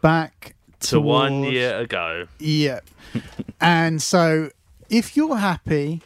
back 0.01 0.55
To 0.89 1.03
one 1.03 1.43
year 1.43 1.79
ago. 1.79 2.29
Yeah. 2.39 2.81
and 3.61 4.01
so, 4.01 4.49
if 4.89 5.19
you're 5.19 5.37
happy, 5.37 6.01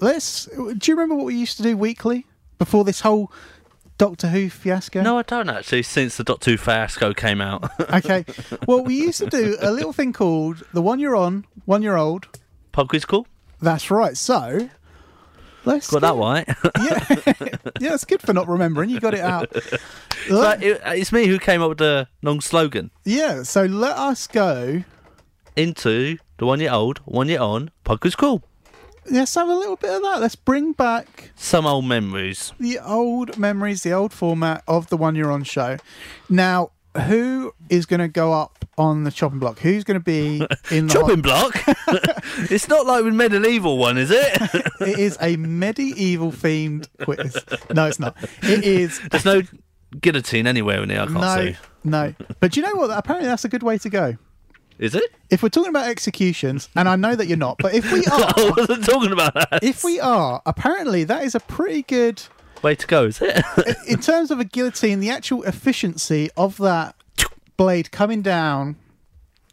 let's. 0.00 0.46
Do 0.46 0.74
you 0.90 0.94
remember 0.96 1.16
what 1.16 1.26
we 1.26 1.34
used 1.34 1.58
to 1.58 1.62
do 1.62 1.76
weekly 1.76 2.24
before 2.56 2.82
this 2.82 3.02
whole 3.02 3.30
Doctor 3.98 4.28
Who 4.28 4.48
fiasco? 4.48 5.02
No, 5.02 5.18
I 5.18 5.22
don't 5.22 5.50
actually. 5.50 5.82
Since 5.82 6.16
the 6.16 6.24
Doctor 6.24 6.52
Who 6.52 6.56
fiasco 6.56 7.12
came 7.12 7.42
out, 7.42 7.70
Okay. 7.92 8.24
Well, 8.66 8.82
we 8.82 8.94
used 8.94 9.18
to 9.18 9.26
do 9.26 9.58
a 9.60 9.70
little 9.70 9.92
thing 9.92 10.14
called 10.14 10.62
the 10.72 10.80
one 10.80 10.98
you're 10.98 11.14
on, 11.14 11.44
one 11.66 11.82
year 11.82 11.96
old. 11.96 12.26
pub 12.72 12.88
quiz 12.88 13.04
call. 13.04 13.26
That's 13.60 13.90
right. 13.90 14.16
So, 14.16 14.70
Got 15.64 16.00
that 16.02 16.14
right. 16.14 16.46
Yeah, 16.78 17.58
yeah, 17.80 17.94
it's 17.94 18.04
good 18.04 18.20
for 18.20 18.32
not 18.32 18.48
remembering. 18.48 18.90
You 18.90 19.00
got 19.00 19.14
it 19.14 19.20
out. 19.20 19.50
but 20.28 20.62
it, 20.62 20.80
uh, 20.86 20.90
it's 20.90 21.12
me 21.12 21.26
who 21.26 21.38
came 21.38 21.62
up 21.62 21.70
with 21.70 21.78
the 21.78 22.06
long 22.22 22.40
slogan. 22.40 22.90
Yeah, 23.04 23.42
so 23.42 23.64
let 23.64 23.96
us 23.96 24.26
go. 24.26 24.84
Into 25.56 26.18
the 26.38 26.46
one 26.46 26.60
year 26.60 26.72
old, 26.72 26.98
one 27.04 27.28
year 27.28 27.40
on, 27.40 27.70
quiz 27.84 28.14
call. 28.16 28.42
Let's 29.10 29.34
have 29.34 29.48
a 29.48 29.54
little 29.54 29.76
bit 29.76 29.90
of 29.90 30.02
that. 30.02 30.20
Let's 30.20 30.34
bring 30.34 30.72
back 30.72 31.30
Some 31.36 31.66
old 31.66 31.84
memories. 31.84 32.52
the 32.58 32.78
old 32.78 33.38
memories, 33.38 33.82
the 33.82 33.92
old 33.92 34.12
format 34.12 34.64
of 34.66 34.88
the 34.88 34.96
one 34.96 35.14
you're 35.14 35.30
on 35.30 35.44
show. 35.44 35.76
Now, 36.28 36.70
who 37.02 37.54
is 37.68 37.86
going 37.86 38.00
to 38.00 38.08
go 38.08 38.32
up 38.32 38.64
on 38.78 39.04
the 39.04 39.10
chopping 39.10 39.38
block? 39.38 39.58
Who's 39.58 39.84
going 39.84 39.98
to 39.98 40.04
be 40.04 40.46
in 40.70 40.86
the 40.86 40.92
Chopping 40.92 41.22
block. 41.22 41.54
it's 42.50 42.68
not 42.68 42.86
like 42.86 43.04
with 43.04 43.14
medieval 43.14 43.78
one, 43.78 43.98
is 43.98 44.10
it? 44.10 44.40
It 44.80 44.98
is 44.98 45.16
a 45.20 45.36
medieval 45.36 46.30
themed 46.30 46.88
quiz. 47.02 47.36
No, 47.72 47.86
it's 47.86 47.98
not. 47.98 48.16
It 48.42 48.64
is 48.64 49.00
There's 49.10 49.24
no 49.24 49.42
guillotine 50.00 50.46
anywhere 50.46 50.82
in 50.82 50.90
here. 50.90 51.00
I 51.00 51.06
can't 51.06 51.20
no, 51.20 51.36
see. 51.36 51.56
no. 51.84 52.14
But 52.40 52.52
do 52.52 52.60
you 52.60 52.66
know 52.66 52.74
what? 52.74 52.90
Apparently, 52.90 53.28
that's 53.28 53.44
a 53.44 53.48
good 53.48 53.62
way 53.62 53.78
to 53.78 53.88
go. 53.88 54.16
Is 54.78 54.94
it? 54.94 55.04
If 55.30 55.42
we're 55.42 55.48
talking 55.48 55.70
about 55.70 55.88
executions, 55.88 56.68
and 56.76 56.88
I 56.88 56.96
know 56.96 57.14
that 57.14 57.26
you're 57.26 57.38
not, 57.38 57.56
but 57.58 57.74
if 57.74 57.90
we 57.92 58.04
are, 58.06 58.32
I 58.36 58.52
wasn't 58.56 58.84
talking 58.84 59.12
about 59.12 59.34
that. 59.34 59.60
if 59.62 59.84
we 59.84 60.00
are, 60.00 60.42
apparently 60.44 61.04
that 61.04 61.22
is 61.22 61.34
a 61.34 61.40
pretty 61.40 61.82
good 61.82 62.22
Way 62.64 62.74
to 62.76 62.86
go, 62.86 63.04
is 63.04 63.20
it? 63.22 63.44
in 63.86 64.00
terms 64.00 64.30
of 64.30 64.40
a 64.40 64.44
guillotine. 64.44 65.00
The 65.00 65.10
actual 65.10 65.42
efficiency 65.44 66.30
of 66.36 66.56
that 66.58 66.96
blade 67.58 67.90
coming 67.92 68.22
down 68.22 68.76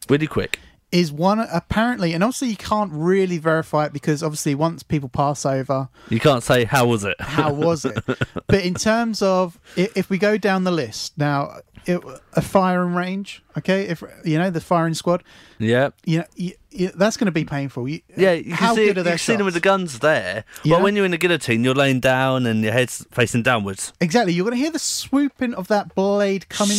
really 0.09 0.27
quick. 0.27 0.59
is 0.93 1.11
one 1.11 1.39
apparently, 1.39 2.13
and 2.13 2.23
obviously 2.23 2.47
you 2.49 2.55
can't 2.55 2.89
really 2.93 3.37
verify 3.37 3.85
it 3.85 3.91
because 3.93 4.23
obviously 4.23 4.55
once 4.55 4.81
people 4.81 5.09
pass 5.09 5.45
over, 5.45 5.89
You 6.09 6.19
can't 6.21 6.41
say 6.41 6.63
how 6.63 6.87
was 6.87 7.03
it. 7.03 7.19
how 7.19 7.51
was 7.53 7.83
it? 7.85 7.97
but 8.47 8.63
in 8.63 8.73
terms 8.75 9.21
of 9.21 9.59
if 9.75 10.09
we 10.09 10.17
go 10.17 10.37
down 10.37 10.63
the 10.63 10.71
list 10.71 11.17
now, 11.17 11.59
it, 11.85 11.99
a 12.33 12.41
firing 12.41 12.93
range, 12.95 13.43
okay, 13.57 13.87
if 13.87 14.03
you 14.23 14.37
know 14.39 14.49
the 14.49 14.61
firing 14.61 14.93
squad, 14.93 15.23
yeah. 15.59 15.89
you 16.05 16.19
know 16.19 16.51
you, 16.71 16.89
that's 16.95 17.17
going 17.17 17.25
to 17.25 17.31
be 17.31 17.45
painful. 17.45 17.87
You, 17.87 18.01
Yeah, 18.15 18.33
you 18.33 18.53
how 18.53 18.67
can 18.67 18.75
see, 18.75 18.85
good 18.87 18.97
are 18.99 19.03
their 19.03 19.13
you 19.13 19.17
see 19.17 19.35
them 19.35 19.45
with 19.45 19.53
the 19.53 19.59
guns 19.59 19.99
there. 19.99 20.45
Yeah. 20.63 20.75
But 20.77 20.83
when 20.83 20.95
you're 20.95 21.05
in 21.05 21.11
the 21.11 21.17
guillotine, 21.17 21.63
you're 21.63 21.75
laying 21.75 21.99
down 21.99 22.45
and 22.45 22.63
your 22.63 22.73
head's 22.73 23.05
facing 23.11 23.43
downwards. 23.43 23.93
Exactly, 24.01 24.33
you're 24.33 24.45
going 24.45 24.55
to 24.57 24.61
hear 24.61 24.71
the 24.71 24.79
swooping 24.79 25.53
of 25.53 25.67
that 25.67 25.93
blade 25.95 26.47
coming, 26.49 26.77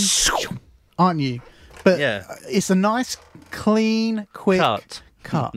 aren't 0.98 1.20
you? 1.20 1.40
But 1.84 1.98
Yeah. 1.98 2.24
it's 2.48 2.70
a 2.70 2.74
nice, 2.74 3.16
clean, 3.50 4.26
quick 4.32 4.60
Cut. 4.60 5.02
cut. 5.22 5.54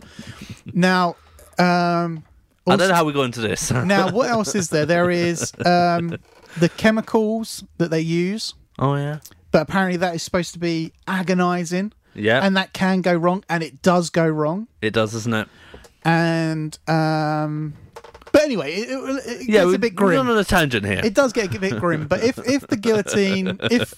now, 0.73 1.15
um, 1.57 2.23
I 2.67 2.75
don't 2.75 2.89
know 2.89 2.95
how 2.95 3.05
we 3.05 3.13
got 3.13 3.23
into 3.23 3.41
this. 3.41 3.71
now 3.71 4.11
what 4.11 4.29
else 4.29 4.55
is 4.55 4.69
there? 4.69 4.85
There 4.85 5.09
is 5.11 5.53
um, 5.65 6.17
the 6.57 6.69
chemicals 6.69 7.63
that 7.77 7.91
they 7.91 8.01
use, 8.01 8.55
oh 8.79 8.95
yeah. 8.95 9.19
but 9.51 9.61
apparently 9.61 9.97
that 9.97 10.15
is 10.15 10.23
supposed 10.23 10.53
to 10.53 10.59
be 10.59 10.91
agonizing. 11.07 11.93
Yeah. 12.15 12.39
and 12.45 12.55
that 12.57 12.73
can 12.73 13.01
go 13.01 13.13
wrong, 13.13 13.43
and 13.49 13.61
it 13.63 13.81
does 13.81 14.09
go 14.09 14.27
wrong. 14.27 14.67
it 14.81 14.93
does, 14.93 15.11
doesn't 15.13 15.33
it? 15.33 15.47
And 16.03 16.77
um, 16.87 17.73
but 18.31 18.43
anyway, 18.43 18.73
it, 18.73 18.89
it, 18.89 19.25
it 19.41 19.41
Yeah, 19.49 19.53
gets 19.61 19.65
we're 19.65 19.75
a 19.75 19.79
bit 19.79 19.95
grim. 19.95 20.25
we're 20.27 20.33
on 20.33 20.37
a 20.37 20.43
tangent 20.43 20.85
here. 20.85 21.01
It 21.03 21.13
does 21.13 21.33
get 21.33 21.53
a 21.55 21.59
bit 21.59 21.79
grim. 21.79 22.07
But 22.07 22.23
if 22.23 22.37
if 22.47 22.67
the 22.67 22.77
guillotine, 22.77 23.57
if 23.71 23.93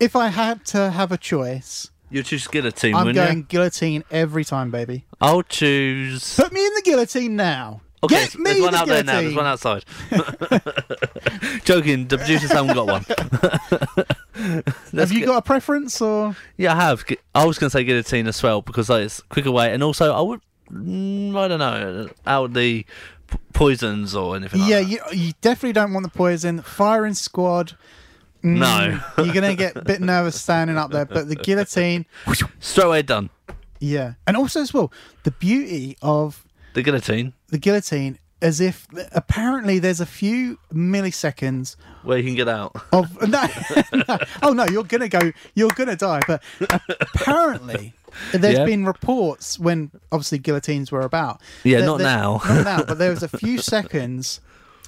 if 0.00 0.14
I 0.16 0.28
had 0.28 0.64
to 0.66 0.90
have 0.90 1.10
a 1.12 1.16
choice, 1.18 1.90
you 2.10 2.22
choose 2.22 2.46
guillotine, 2.46 2.94
I'm 2.94 3.12
going 3.12 3.38
you? 3.38 3.42
guillotine 3.44 4.04
every 4.10 4.44
time, 4.44 4.70
baby. 4.70 5.06
I'll 5.20 5.42
choose. 5.42 6.36
Put 6.36 6.52
me 6.52 6.64
in 6.64 6.72
the 6.74 6.82
guillotine 6.82 7.34
now. 7.36 7.80
Okay, 8.04 8.14
Get 8.26 8.34
me 8.38 8.44
there's 8.44 8.60
one 8.62 8.72
the 8.72 8.78
out 8.78 8.88
there 8.88 9.04
now. 9.04 9.20
There's 9.20 9.34
one 9.34 9.46
outside. 9.46 9.84
Joking. 11.64 12.06
The 12.08 12.18
producers 12.18 12.50
haven't 12.52 12.74
got 12.74 12.86
one. 12.86 13.04
Have 14.98 15.12
you 15.12 15.24
got 15.26 15.38
a 15.38 15.42
preference 15.42 16.00
or? 16.00 16.36
Yeah, 16.56 16.72
I 16.72 16.76
have. 16.76 17.04
I 17.34 17.44
was 17.44 17.58
going 17.58 17.68
to 17.70 17.72
say 17.72 17.84
guillotine 17.84 18.26
as 18.26 18.42
well 18.42 18.62
because 18.62 18.88
like, 18.88 19.04
it's 19.04 19.20
quicker 19.22 19.50
way, 19.50 19.72
and 19.72 19.82
also 19.82 20.12
I 20.12 20.20
would. 20.20 20.40
Mm, 20.72 21.36
I 21.36 21.48
don't 21.48 21.58
know. 21.58 22.08
Out 22.26 22.52
the 22.52 22.84
p- 23.30 23.38
poisons 23.52 24.14
or 24.14 24.36
anything. 24.36 24.60
Like 24.60 24.70
yeah, 24.70 24.80
that. 24.80 24.88
you 24.90 24.98
you 25.12 25.32
definitely 25.40 25.72
don't 25.74 25.92
want 25.92 26.04
the 26.04 26.10
poison. 26.10 26.62
Firing 26.62 27.14
squad. 27.14 27.72
mm, 28.42 28.58
No. 28.58 29.00
you're 29.24 29.34
gonna 29.34 29.54
get 29.54 29.76
a 29.76 29.82
bit 29.82 30.00
nervous 30.00 30.40
standing 30.40 30.76
up 30.78 30.90
there. 30.90 31.04
But 31.04 31.28
the 31.28 31.36
guillotine, 31.36 32.06
Straight 32.60 32.86
away 32.86 33.02
done. 33.02 33.30
yeah, 33.78 34.14
and 34.26 34.36
also 34.36 34.60
as 34.60 34.72
well, 34.74 34.92
the 35.22 35.30
beauty 35.32 35.96
of 36.02 36.43
The 36.74 36.82
guillotine 36.82 37.32
the 37.48 37.58
guillotine, 37.58 38.18
as 38.42 38.60
if 38.60 38.86
apparently 39.12 39.78
there's 39.78 40.00
a 40.00 40.06
few 40.06 40.58
milliseconds 40.72 41.76
where 42.02 42.18
you 42.18 42.24
can 42.24 42.34
get 42.34 42.48
out. 42.48 42.72
of 42.92 43.10
no, 43.28 43.46
no. 44.08 44.18
oh 44.42 44.52
no, 44.52 44.66
you're 44.66 44.84
gonna 44.84 45.08
go, 45.08 45.32
you're 45.54 45.70
gonna 45.70 45.96
die. 45.96 46.20
But 46.26 46.42
apparently, 47.00 47.92
there's 48.32 48.58
Yeah. 48.58 48.64
been 48.64 48.84
reports 48.84 49.58
when 49.58 49.90
obviously 50.12 50.38
guillotines 50.38 50.90
were 50.92 51.00
about. 51.02 51.40
Yeah, 51.62 51.80
that- 51.80 51.86
not 51.86 52.00
now. 52.00 52.40
not 52.44 52.64
now, 52.64 52.82
but 52.88 52.98
there 52.98 53.10
was 53.10 53.22
a 53.22 53.28
few 53.28 53.58
seconds 53.58 54.40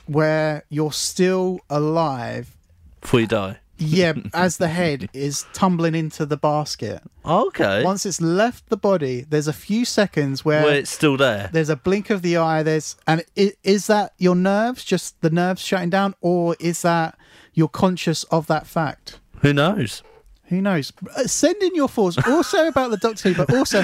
where 0.07 0.65
you're 0.69 0.93
still 0.93 1.61
alive. 1.71 2.57
Before 3.01 3.21
you 3.21 3.27
die. 3.27 3.59
Yeah, 3.79 4.15
as 4.35 4.57
the 4.57 4.69
head 4.69 5.09
is 5.13 5.45
tumbling 5.53 5.95
into 5.95 6.25
the 6.27 6.37
basket. 6.37 7.03
Okay. 7.25 7.83
Once 7.85 8.07
it's 8.07 8.21
left 8.21 8.69
the 8.69 8.77
body, 8.77 9.27
there's 9.29 9.49
a 9.49 9.53
few 9.53 9.85
seconds 9.85 10.45
where, 10.45 10.63
Where 10.63 10.77
it's 10.77 10.91
still 10.91 11.17
there. 11.17 11.51
there's 11.53 11.69
a 11.69 11.77
blink 11.77 12.09
of 12.11 12.23
the 12.23 12.37
eye. 12.37 12.63
There's 12.63 12.97
and 13.07 13.23
i- 13.37 13.53
is 13.63 13.87
that 13.89 14.13
your 14.19 14.35
nerves, 14.35 14.85
just 14.85 15.21
the 15.21 15.31
nerves 15.31 15.61
shutting 15.61 15.91
down, 15.91 16.15
or 16.21 16.57
is 16.61 16.83
that 16.83 17.19
you're 17.55 17.69
conscious 17.69 18.25
of 18.25 18.47
that 18.47 18.67
fact? 18.67 19.21
Who 19.43 19.53
knows? 19.53 20.03
Who 20.49 20.63
knows? 20.63 20.93
Uh, 21.17 21.25
Send 21.27 21.61
in 21.63 21.75
your 21.75 21.89
thoughts 21.89 22.17
also 22.27 22.69
about 22.69 22.91
the 22.93 22.97
Doctor 22.99 23.31
Who, 23.33 23.45
but 23.45 23.53
also 23.53 23.83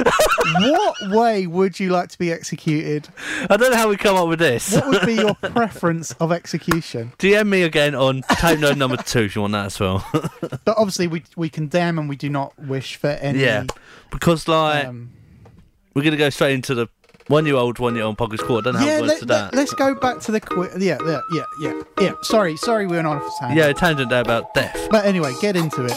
what 0.61 0.97
way 1.11 1.47
would 1.47 1.81
you 1.81 1.91
like 1.91 2.09
to 2.11 2.19
be 2.19 2.31
executed? 2.31 3.09
I 3.51 3.57
don't 3.57 3.73
know 3.73 3.77
how 3.77 3.89
we 3.89 3.97
come 3.97 4.15
up 4.17 4.29
with 4.29 4.39
this. 4.39 4.73
What 4.75 4.87
would 4.89 5.07
be 5.07 5.15
your 5.15 5.35
preference 5.43 6.13
of 6.21 6.31
execution? 6.31 7.13
DM 7.19 7.49
me 7.49 7.63
again 7.63 7.95
on 7.97 8.23
type 8.23 8.61
note 8.61 8.77
number 8.77 8.97
two 8.97 9.23
if 9.23 9.35
you 9.35 9.43
want 9.43 9.53
that 9.55 9.67
as 9.67 9.81
well. 9.81 10.07
But 10.65 10.77
obviously, 10.79 11.09
we 11.09 11.25
we 11.37 11.49
condemn 11.49 11.99
and 11.99 12.09
we 12.09 12.15
do 12.17 12.29
not 12.29 12.57
wish 12.59 12.95
for 12.97 13.09
any. 13.09 13.41
yeah, 13.41 13.65
because 14.11 14.47
like 14.47 14.87
Um, 14.87 15.11
we're 15.95 16.03
gonna 16.05 16.17
go 16.17 16.31
straight 16.31 16.55
into 16.55 16.75
the 16.77 16.87
one 17.27 17.45
year 17.47 17.57
old, 17.57 17.79
one 17.81 17.97
year 17.97 18.05
old 18.05 18.19
pocket 18.19 18.39
squad. 18.41 18.59
I 18.69 18.71
don't 18.73 18.75
know 18.81 18.87
yeah, 18.87 18.93
how 18.93 18.99
it 18.99 19.01
works 19.03 19.11
let, 19.13 19.19
to 19.21 19.27
that. 19.27 19.55
us 19.55 19.73
go 19.75 19.95
back 19.97 20.21
to 20.21 20.33
the 20.33 20.41
quiz. 20.41 20.77
Yeah, 20.79 20.99
yeah, 21.05 21.21
yeah, 21.33 21.43
yeah, 21.61 21.83
yeah. 22.01 22.13
Sorry, 22.23 22.57
sorry, 22.57 22.87
we 22.87 22.95
went 22.97 23.09
on 23.09 23.17
a 23.17 23.21
tangent. 23.41 23.59
yeah, 23.59 23.73
tangent 23.73 24.11
there 24.11 24.21
about 24.23 24.55
death. 24.55 24.89
But 24.91 25.05
anyway, 25.07 25.33
get 25.41 25.57
into 25.57 25.85
it. 25.87 25.93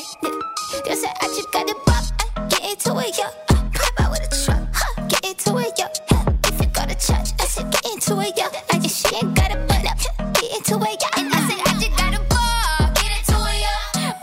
They 0.84 0.96
say 0.96 1.08
I 1.22 1.28
just 1.28 1.52
got 1.52 1.70
it 1.70 1.78
pop, 1.86 2.04
uh, 2.36 2.48
get 2.48 2.64
into 2.70 2.98
it, 3.00 3.18
yo. 3.18 3.26
Uh, 3.26 3.70
pop 3.74 4.00
out 4.02 4.12
with 4.12 4.22
a 4.22 4.46
truck, 4.46 4.68
huh, 4.74 5.08
get 5.08 5.26
into 5.26 5.58
it, 5.58 5.74
yo. 5.80 5.86
Uh, 5.86 6.32
if 6.46 6.60
you 6.62 6.68
go 6.68 6.82
to 6.86 6.96
church, 6.96 7.32
I 7.40 7.46
said 7.46 7.72
get 7.72 7.86
into 7.86 8.20
it, 8.20 8.36
yo. 8.38 8.46
I 8.72 8.80
just 8.80 9.08
she 9.08 9.16
ain't 9.16 9.34
got 9.36 9.52
a 9.52 9.58
butt 9.66 9.86
up, 9.86 9.98
get 10.36 10.52
into 10.56 10.76
it, 10.84 11.02
yo. 11.02 11.08
And 11.18 11.34
I 11.34 11.40
said 11.48 11.62
I 11.66 11.74
just 11.80 11.96
got 11.98 12.14
a 12.14 12.22
ball, 12.30 12.92
get 12.98 13.12
into 13.18 13.38
it, 13.50 13.60
yo. 13.64 13.74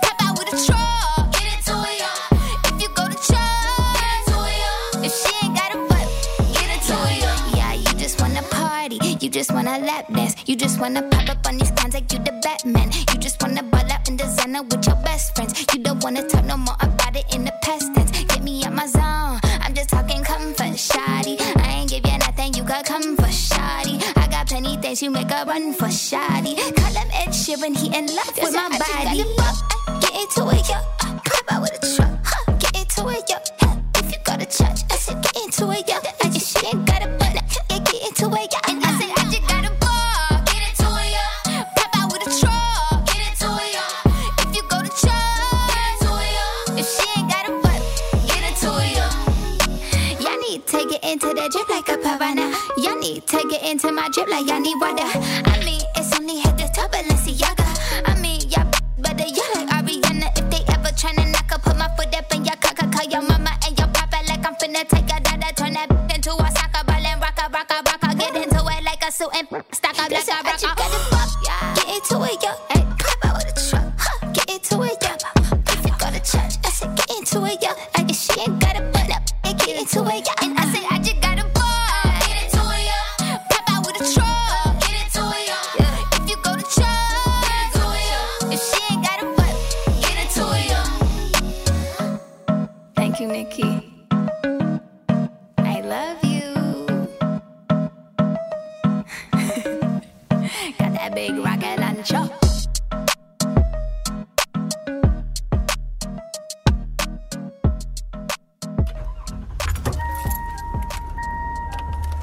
Pop 0.02 0.16
out 0.22 0.38
with 0.38 0.52
a 0.52 0.56
truck, 0.66 1.32
get 1.32 1.46
into 1.56 1.74
it, 1.88 1.96
yo. 2.02 2.10
If 2.68 2.82
you 2.82 2.88
go 2.94 3.04
to 3.08 3.16
church, 3.16 3.86
get 3.96 4.10
into 4.18 4.36
it, 4.44 4.58
yo. 4.62 5.06
If 5.06 5.12
she 5.14 5.32
ain't 5.46 5.56
got 5.56 5.74
a 5.74 5.78
butt, 5.88 6.06
get 6.52 6.68
into 6.68 6.94
it, 7.10 7.18
yo. 7.22 7.32
Yeah, 7.56 7.72
you 7.74 7.92
just 7.98 8.20
wanna 8.20 8.42
party, 8.50 8.98
you 9.20 9.30
just 9.30 9.52
wanna 9.52 9.78
lap 9.78 10.06
dance, 10.12 10.36
you 10.46 10.56
just 10.56 10.78
wanna 10.80 11.02
pop 11.08 11.28
up 11.28 11.46
on 11.46 11.56
these 11.56 11.70
cons 11.72 11.94
like 11.94 12.12
you 12.12 12.18
the 12.18 12.31
things 25.32 25.46
you 25.46 25.46
make 25.46 25.46
a 25.46 25.50
run 25.50 25.72
for 25.72 25.90
shoddy. 25.90 26.54
Call 26.54 26.94
him 26.94 27.08
Ed 27.12 27.28
Sheeran, 27.28 27.76
he 27.76 27.86
in 27.96 28.06
love 28.06 28.38
with 28.40 28.54
my 28.54 28.68
body. 28.68 29.24
Get 30.00 30.14
into 30.14 30.48
it, 30.50 30.68
yo. 30.68 30.91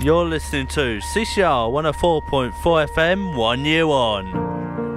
You're 0.01 0.23
listening 0.23 0.67
to 0.67 0.99
CCR 0.99 1.69
104.4 1.69 2.53
FM, 2.87 3.35
one 3.35 3.65
year 3.65 3.83
on. 3.83 4.33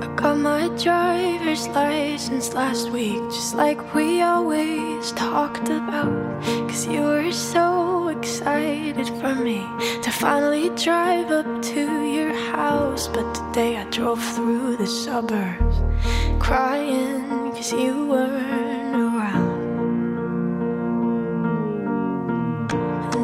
I 0.01 0.07
got 0.15 0.39
my 0.39 0.69
driver's 0.81 1.67
license 1.67 2.55
last 2.55 2.91
week, 2.91 3.21
just 3.25 3.57
like 3.57 3.95
we 3.97 4.23
always 4.23 5.11
talked 5.11 5.69
about. 5.69 6.41
Cause 6.69 6.87
you 6.87 7.01
were 7.01 7.33
so 7.33 8.09
excited 8.09 9.09
for 9.09 9.35
me 9.35 9.67
to 10.03 10.11
finally 10.13 10.69
drive 10.77 11.33
up 11.33 11.63
to 11.63 12.05
your 12.05 12.33
house. 12.55 13.09
But 13.09 13.35
today 13.35 13.79
I 13.79 13.85
drove 13.91 14.23
through 14.37 14.77
the 14.77 14.87
suburbs 14.87 15.79
crying 16.39 17.51
cause 17.51 17.73
you 17.73 18.07
weren't 18.07 18.72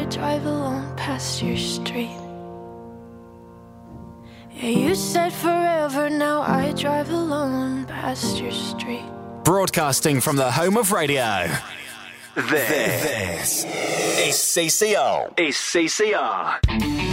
I 0.00 0.04
drive 0.06 0.46
alone 0.46 0.96
past 0.96 1.42
your 1.42 1.56
street. 1.58 2.16
Yeah, 4.50 4.70
you 4.70 4.94
said 4.94 5.30
forever, 5.32 6.08
now 6.08 6.40
I 6.40 6.72
drive 6.72 7.10
alone 7.10 7.84
past 7.84 8.40
your 8.40 8.50
street. 8.50 9.04
Broadcasting 9.44 10.20
from 10.20 10.36
the 10.36 10.50
home 10.50 10.78
of 10.78 10.90
radio. 10.90 11.48
This, 12.34 13.64
is 13.64 14.36
CCR. 14.36 15.38
Is 15.38 15.56
CCR. 15.56 17.09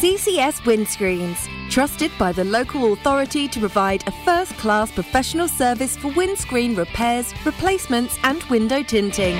CCS 0.00 0.62
Windscreens, 0.62 1.46
trusted 1.68 2.10
by 2.18 2.32
the 2.32 2.44
local 2.44 2.94
authority 2.94 3.46
to 3.46 3.60
provide 3.60 4.02
a 4.08 4.12
first 4.24 4.50
class 4.54 4.90
professional 4.90 5.46
service 5.46 5.94
for 5.94 6.08
windscreen 6.12 6.74
repairs, 6.74 7.34
replacements, 7.44 8.16
and 8.22 8.42
window 8.44 8.82
tinting. 8.82 9.36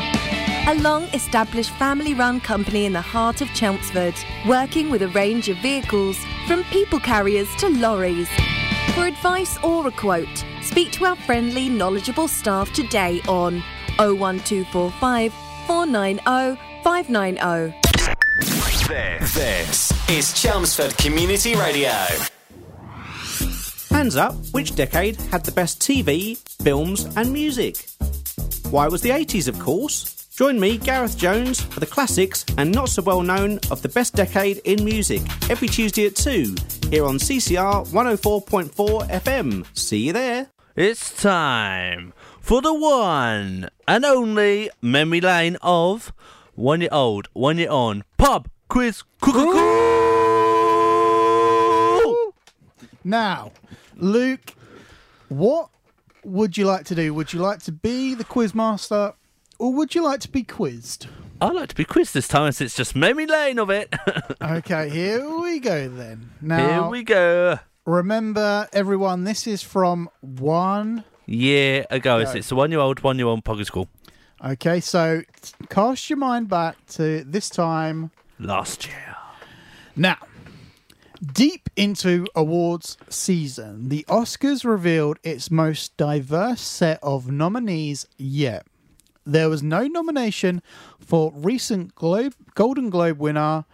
A 0.68 0.74
long 0.82 1.04
established 1.14 1.70
family 1.78 2.12
run 2.12 2.42
company 2.42 2.84
in 2.84 2.92
the 2.92 3.00
heart 3.00 3.40
of 3.40 3.48
Chelmsford, 3.54 4.12
working 4.46 4.90
with 4.90 5.00
a 5.00 5.08
range 5.08 5.48
of 5.48 5.56
vehicles 5.62 6.18
from 6.46 6.62
people 6.64 7.00
carriers 7.00 7.48
to 7.56 7.70
lorries. 7.70 8.28
For 8.94 9.06
advice 9.06 9.56
or 9.64 9.86
a 9.86 9.90
quote, 9.90 10.44
speak 10.60 10.92
to 10.92 11.06
our 11.06 11.16
friendly, 11.16 11.70
knowledgeable 11.70 12.28
staff 12.28 12.70
today 12.74 13.22
on 13.26 13.62
01245 13.96 15.32
490 15.66 16.60
590. 16.84 17.79
This, 18.90 19.34
this 19.34 20.10
is 20.10 20.32
Chelmsford 20.32 20.98
Community 20.98 21.54
Radio. 21.54 21.92
Hands 23.88 24.16
up, 24.16 24.34
which 24.50 24.74
decade 24.74 25.14
had 25.30 25.44
the 25.44 25.52
best 25.52 25.78
TV, 25.80 26.36
films, 26.60 27.04
and 27.14 27.32
music? 27.32 27.86
Why 28.70 28.88
was 28.88 29.00
the 29.00 29.10
80s, 29.10 29.46
of 29.46 29.60
course? 29.60 30.26
Join 30.34 30.58
me, 30.58 30.76
Gareth 30.76 31.16
Jones, 31.16 31.60
for 31.60 31.78
the 31.78 31.86
classics 31.86 32.44
and 32.58 32.72
not 32.72 32.88
so 32.88 33.02
well 33.02 33.22
known 33.22 33.60
of 33.70 33.80
the 33.80 33.88
best 33.88 34.16
decade 34.16 34.56
in 34.64 34.84
music 34.84 35.22
every 35.48 35.68
Tuesday 35.68 36.06
at 36.06 36.16
2 36.16 36.56
here 36.90 37.06
on 37.06 37.18
CCR 37.18 37.86
104.4 37.90 39.08
FM. 39.08 39.64
See 39.78 40.08
you 40.08 40.12
there. 40.12 40.48
It's 40.74 41.22
time 41.22 42.12
for 42.40 42.60
the 42.60 42.74
one 42.74 43.70
and 43.86 44.04
only 44.04 44.68
memory 44.82 45.20
lane 45.20 45.58
of 45.62 46.12
one 46.56 46.80
year 46.80 46.90
old, 46.90 47.28
one 47.34 47.56
year 47.56 47.70
on 47.70 48.02
pub 48.18 48.48
quiz. 48.70 49.02
Now, 53.02 53.52
Luke, 53.96 54.54
what 55.28 55.70
would 56.24 56.56
you 56.56 56.64
like 56.66 56.84
to 56.86 56.94
do? 56.94 57.12
Would 57.14 57.32
you 57.32 57.40
like 57.40 57.60
to 57.64 57.72
be 57.72 58.14
the 58.14 58.24
quiz 58.24 58.54
master, 58.54 59.14
or 59.58 59.74
would 59.74 59.94
you 59.94 60.02
like 60.04 60.20
to 60.20 60.30
be 60.30 60.42
quizzed? 60.44 61.08
I'd 61.40 61.54
like 61.54 61.70
to 61.70 61.74
be 61.74 61.84
quizzed 61.84 62.14
this 62.14 62.28
time, 62.28 62.52
since 62.52 62.68
it's 62.68 62.76
just 62.76 62.94
memory 62.94 63.26
lane 63.26 63.58
of 63.58 63.70
it. 63.70 63.94
Okay, 64.42 64.88
here 64.88 65.28
we 65.38 65.60
go 65.60 65.88
then. 65.88 66.30
Now, 66.40 66.82
Here 66.82 66.90
we 66.90 67.02
go. 67.04 67.58
remember, 67.84 68.68
everyone, 68.72 69.24
this 69.24 69.46
is 69.46 69.62
from 69.62 70.08
one. 70.20 71.04
Year 71.26 71.84
ago, 71.90 72.18
it's, 72.18 72.32
Go. 72.32 72.38
it's 72.38 72.48
the 72.48 72.54
one 72.56 72.70
year 72.70 72.80
old, 72.80 73.00
one 73.02 73.18
year 73.18 73.26
old 73.26 73.44
Poggy 73.44 73.64
School 73.64 73.88
Okay, 74.42 74.80
so 74.80 75.22
cast 75.68 76.08
your 76.08 76.16
mind 76.16 76.48
back 76.48 76.76
to 76.88 77.22
this 77.24 77.50
time 77.50 78.10
last 78.40 78.86
year. 78.86 79.16
Now, 79.94 80.16
deep 81.22 81.68
into 81.76 82.26
awards 82.34 82.96
season, 83.08 83.88
the 83.88 84.04
Oscars 84.08 84.64
revealed 84.64 85.18
its 85.22 85.50
most 85.50 85.96
diverse 85.96 86.60
set 86.60 86.98
of 87.02 87.30
nominees 87.30 88.06
yet. 88.16 88.66
There 89.26 89.48
was 89.48 89.62
no 89.62 89.86
nomination 89.86 90.62
for 90.98 91.32
recent 91.34 91.94
Globe, 91.94 92.34
Golden 92.54 92.90
Globe 92.90 93.18
winner 93.18 93.64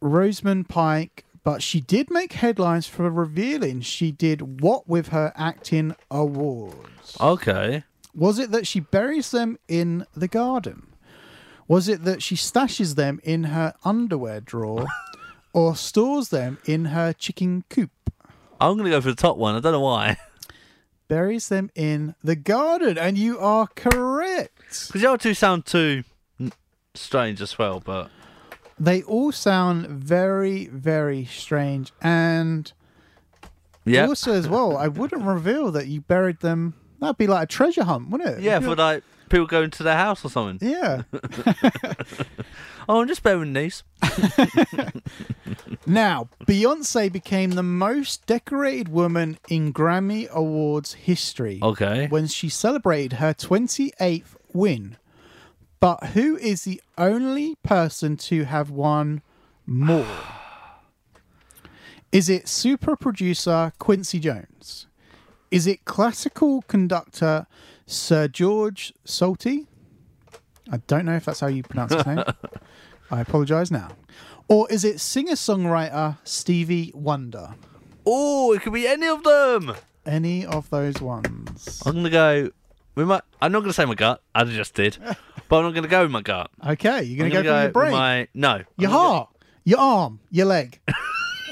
Rosamund 0.00 0.68
Pike, 0.68 1.24
but 1.44 1.62
she 1.62 1.80
did 1.80 2.10
make 2.10 2.34
headlines 2.34 2.86
for 2.86 3.10
revealing 3.10 3.80
she 3.80 4.10
did 4.10 4.60
what 4.60 4.88
with 4.88 5.08
her 5.08 5.32
acting 5.36 5.94
awards. 6.10 7.16
Okay. 7.20 7.84
Was 8.14 8.38
it 8.38 8.50
that 8.50 8.66
she 8.66 8.80
buries 8.80 9.30
them 9.30 9.58
in 9.68 10.06
the 10.14 10.28
garden? 10.28 10.91
Was 11.72 11.88
it 11.88 12.04
that 12.04 12.22
she 12.22 12.34
stashes 12.34 12.96
them 12.96 13.18
in 13.24 13.44
her 13.44 13.72
underwear 13.82 14.42
drawer 14.42 14.84
or 15.54 15.74
stores 15.74 16.28
them 16.28 16.58
in 16.66 16.84
her 16.84 17.14
chicken 17.14 17.64
coop? 17.70 17.90
I'm 18.60 18.76
going 18.76 18.84
to 18.84 18.90
go 18.90 19.00
for 19.00 19.08
the 19.08 19.14
top 19.14 19.38
one. 19.38 19.54
I 19.54 19.60
don't 19.60 19.72
know 19.72 19.80
why. 19.80 20.18
Buries 21.08 21.48
them 21.48 21.70
in 21.74 22.14
the 22.22 22.36
garden, 22.36 22.98
and 22.98 23.16
you 23.16 23.38
are 23.38 23.68
correct. 23.68 24.58
Because 24.58 25.00
the 25.00 25.08
other 25.08 25.16
two 25.16 25.32
sound 25.32 25.64
too 25.64 26.04
strange 26.94 27.40
as 27.40 27.56
well, 27.56 27.80
but 27.80 28.10
They 28.78 29.02
all 29.04 29.32
sound 29.32 29.86
very, 29.86 30.66
very 30.66 31.24
strange. 31.24 31.90
And 32.02 32.70
yeah. 33.86 34.08
also, 34.08 34.34
as 34.34 34.46
well, 34.46 34.76
I 34.76 34.88
wouldn't 34.88 35.22
reveal 35.22 35.72
that 35.72 35.86
you 35.86 36.02
buried 36.02 36.40
them. 36.40 36.74
That'd 37.00 37.16
be 37.16 37.26
like 37.26 37.44
a 37.44 37.46
treasure 37.46 37.84
hunt, 37.84 38.10
wouldn't 38.10 38.28
it? 38.28 38.42
Yeah, 38.42 38.60
for 38.60 38.76
like 38.76 39.02
people 39.32 39.46
going 39.46 39.70
to 39.70 39.82
their 39.82 39.96
house 39.96 40.24
or 40.24 40.30
something. 40.30 40.68
Yeah. 40.68 41.02
oh, 42.88 43.00
I'm 43.00 43.08
just 43.08 43.22
bearing 43.22 43.52
these. 43.52 43.82
Now, 45.86 46.28
Beyonce 46.46 47.12
became 47.12 47.50
the 47.50 47.62
most 47.62 48.24
decorated 48.26 48.88
woman 48.88 49.38
in 49.48 49.72
Grammy 49.72 50.28
Awards 50.30 50.94
history. 50.94 51.58
Okay. 51.60 52.06
When 52.06 52.28
she 52.28 52.48
celebrated 52.48 53.14
her 53.14 53.34
28th 53.34 54.36
win. 54.52 54.96
But 55.80 56.04
who 56.14 56.36
is 56.36 56.62
the 56.62 56.80
only 56.96 57.56
person 57.64 58.16
to 58.18 58.44
have 58.44 58.70
won 58.70 59.22
more? 59.66 60.06
Is 62.12 62.28
it 62.28 62.46
super 62.46 62.94
producer 62.94 63.72
Quincy 63.80 64.20
Jones? 64.20 64.86
Is 65.50 65.66
it 65.66 65.84
classical 65.84 66.62
conductor 66.62 67.46
Sir 67.86 68.28
George 68.28 68.92
Solti? 69.06 69.66
I 70.70 70.78
don't 70.86 71.04
know 71.04 71.16
if 71.16 71.24
that's 71.24 71.40
how 71.40 71.48
you 71.48 71.62
pronounce 71.62 71.92
his 71.94 72.06
name. 72.06 72.22
I 73.10 73.20
apologise 73.20 73.70
now. 73.70 73.88
Or 74.48 74.70
is 74.70 74.84
it 74.84 75.00
singer 75.00 75.32
songwriter 75.32 76.18
Stevie 76.24 76.92
Wonder? 76.94 77.54
Oh, 78.06 78.52
it 78.52 78.62
could 78.62 78.72
be 78.72 78.86
any 78.86 79.06
of 79.06 79.22
them. 79.22 79.74
Any 80.04 80.44
of 80.44 80.68
those 80.70 81.00
ones. 81.00 81.82
I'm 81.86 81.94
gonna 81.96 82.10
go. 82.10 82.50
With 82.94 83.06
my, 83.08 83.20
I'm 83.40 83.52
not 83.52 83.60
gonna 83.60 83.72
say 83.72 83.84
my 83.84 83.94
gut. 83.94 84.20
I 84.34 84.44
just 84.44 84.74
did, 84.74 84.98
but 85.48 85.58
I'm 85.58 85.64
not 85.64 85.74
gonna 85.74 85.88
go 85.88 86.02
with 86.02 86.10
my 86.10 86.22
gut. 86.22 86.50
Okay, 86.66 87.02
you're 87.04 87.18
going 87.18 87.32
I'm 87.36 87.42
to 87.42 87.48
go, 87.48 87.62
your 87.62 87.70
brain, 87.70 87.92
My 87.92 88.28
no. 88.34 88.56
your 88.76 88.90
I'm 88.90 88.96
gonna 88.96 89.08
heart, 89.08 89.28
your 89.64 89.78
arm, 89.78 90.20
your 90.30 90.46
leg. 90.46 90.80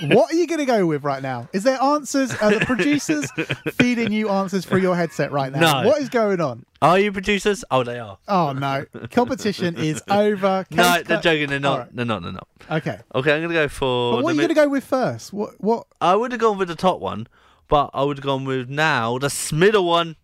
what 0.09 0.33
are 0.33 0.37
you 0.37 0.47
going 0.47 0.59
to 0.61 0.65
go 0.65 0.87
with 0.87 1.05
right 1.05 1.23
now? 1.23 1.49
Is 1.53 1.63
there 1.65 1.81
answers? 1.83 2.35
Are 2.37 2.51
the 2.59 2.65
producers 2.65 3.31
feeding 3.75 4.13
you 4.13 4.29
answers 4.29 4.65
through 4.65 4.81
your 4.81 4.97
headset 4.97 5.33
right 5.33 5.53
now? 5.53 5.83
No. 5.83 5.89
What 5.89 6.01
is 6.03 6.09
going 6.09 6.41
on? 6.41 6.65
Are 6.83 6.99
you 6.99 7.13
producers? 7.13 7.65
Oh, 7.71 7.83
they 7.85 7.99
are. 7.99 8.19
Oh 8.29 8.53
no, 8.53 8.87
competition 9.11 9.77
is 9.77 10.03
over. 10.11 10.65
No, 10.71 10.83
Case 10.83 10.95
they're 11.07 11.17
cut- 11.17 11.23
joking. 11.23 11.49
They're 11.51 11.61
not. 11.61 11.73
All 11.73 11.79
right. 11.81 11.97
They're 11.97 12.05
not. 12.07 12.23
They're 12.23 12.33
not. 12.33 12.49
Okay, 12.71 12.99
Okay, 13.15 13.35
I'm 13.35 13.43
gonna 13.43 13.55
go 13.55 13.69
for. 13.69 14.17
but 14.17 14.25
what 14.25 14.31
are 14.31 14.37
the 14.37 14.43
you 14.43 14.49
mid- 14.49 14.55
going 14.57 14.65
to 14.67 14.69
go 14.69 14.69
with 14.71 14.85
first? 14.85 15.33
What? 15.33 15.61
What? 15.61 15.87
I 16.01 16.15
would 16.17 16.33
have 16.33 16.41
gone 16.41 16.57
with 16.59 16.69
the 16.69 16.75
top 16.77 17.01
one, 17.01 17.27
but 17.69 17.91
I 17.93 18.03
would 18.05 18.17
have 18.19 18.25
gone 18.25 18.45
with 18.45 18.69
now 18.71 19.19
the 19.19 19.51
middle 19.53 19.85
one. 19.85 20.17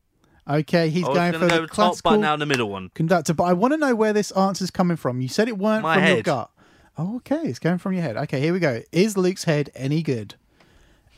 Okay, 0.49 0.89
he's 0.91 1.05
I 1.05 1.09
was 1.09 1.17
going 1.19 1.33
gonna 1.33 1.45
for 1.45 1.49
go 1.51 1.57
the 1.57 1.61
with 1.63 1.71
top, 1.71 1.75
classical 1.89 2.11
but 2.13 2.17
now 2.21 2.37
the 2.37 2.47
middle 2.47 2.71
one. 2.71 2.91
conductor. 2.95 3.35
But 3.35 3.45
I 3.45 3.53
want 3.53 3.73
to 3.75 3.79
know 3.79 3.95
where 3.95 4.13
this 4.13 4.31
answer's 4.31 4.71
coming 4.71 4.97
from. 4.97 5.21
You 5.21 5.29
said 5.29 5.49
it 5.49 5.59
weren't 5.59 5.83
My 5.83 5.95
from 5.97 6.05
your 6.05 6.15
head. 6.17 6.25
gut. 6.25 6.51
Oh, 6.99 7.17
okay, 7.17 7.43
it's 7.45 7.59
going 7.59 7.79
from 7.79 7.93
your 7.93 8.03
head. 8.03 8.17
Okay, 8.17 8.41
here 8.41 8.53
we 8.53 8.59
go. 8.59 8.83
Is 8.93 9.17
Luke's 9.17 9.45
head 9.45 9.71
any 9.75 10.03
good? 10.03 10.35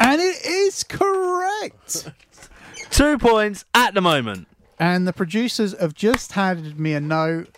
And 0.01 0.21
it 0.21 0.45
is 0.45 0.83
correct. 0.85 2.11
Two 2.91 3.19
points 3.19 3.65
at 3.75 3.95
the 3.95 4.01
moment. 4.01 4.49
And 4.79 5.07
the 5.07 5.13
producers 5.13 5.79
have 5.79 5.95
just 5.95 6.33
handed 6.33 6.79
me 6.79 6.95
a 6.95 7.01
note. 7.01 7.49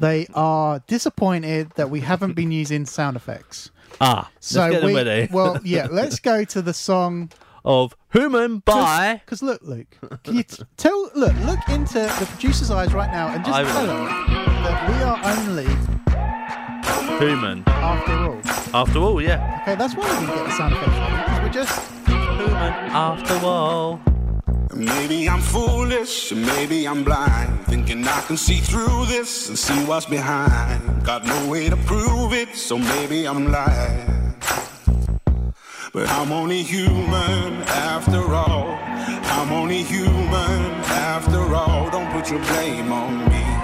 They 0.00 0.26
are 0.34 0.80
disappointed 0.86 1.70
that 1.76 1.90
we 1.90 2.00
haven't 2.00 2.34
been 2.34 2.52
using 2.62 2.86
sound 2.86 3.16
effects. 3.16 3.70
Ah, 4.00 4.30
So 4.40 4.60
let's 4.60 4.72
get 4.72 5.04
them 5.04 5.28
we, 5.28 5.28
well, 5.36 5.60
yeah, 5.64 5.86
let's 5.90 6.18
go 6.18 6.42
to 6.44 6.62
the 6.62 6.74
song 6.74 7.30
of 7.64 7.94
Human 8.12 8.58
by. 8.58 9.20
Because 9.24 9.42
look, 9.42 9.62
Luke, 9.62 9.96
can 10.24 10.34
you 10.36 10.42
t- 10.42 10.62
tell? 10.76 11.10
Look, 11.14 11.34
look 11.44 11.60
into 11.68 11.94
the 12.00 12.26
producer's 12.28 12.70
eyes 12.70 12.92
right 12.92 13.10
now 13.10 13.28
and 13.28 13.44
just 13.44 13.56
I 13.56 13.62
tell 13.64 13.86
them 13.86 14.06
that 14.64 14.88
we 14.88 15.02
are 15.02 15.20
only 15.38 16.13
Human. 17.18 17.62
after 17.66 18.12
all. 18.12 18.40
After 18.74 18.98
all, 18.98 19.22
yeah. 19.22 19.60
Okay, 19.62 19.74
that's 19.76 19.94
why 19.94 20.04
we 20.04 20.26
didn't 20.26 20.34
get 20.34 20.44
the 20.46 20.50
sound 20.52 20.74
effects 20.74 20.90
because 20.90 21.42
we're 21.42 21.48
just 21.50 21.74
human 22.06 22.72
after 22.92 23.46
all. 23.46 24.00
Maybe 24.74 25.28
I'm 25.28 25.40
foolish, 25.40 26.32
maybe 26.32 26.88
I'm 26.88 27.04
blind. 27.04 27.60
Thinking 27.66 28.06
I 28.06 28.20
can 28.22 28.36
see 28.36 28.58
through 28.58 29.06
this 29.06 29.48
and 29.48 29.56
see 29.58 29.84
what's 29.84 30.06
behind. 30.06 31.04
Got 31.04 31.24
no 31.26 31.48
way 31.48 31.68
to 31.68 31.76
prove 31.76 32.32
it, 32.32 32.56
so 32.56 32.78
maybe 32.78 33.28
I'm 33.28 33.52
lying. 33.52 34.34
But 35.92 36.08
I'm 36.08 36.32
only 36.32 36.62
human 36.64 37.62
after 37.68 38.34
all. 38.34 38.76
I'm 39.36 39.52
only 39.52 39.84
human 39.84 40.62
after 40.90 41.54
all. 41.54 41.88
Don't 41.90 42.10
put 42.10 42.30
your 42.30 42.40
blame 42.40 42.90
on 42.90 43.28
me. 43.30 43.63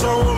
Think 0.00 0.37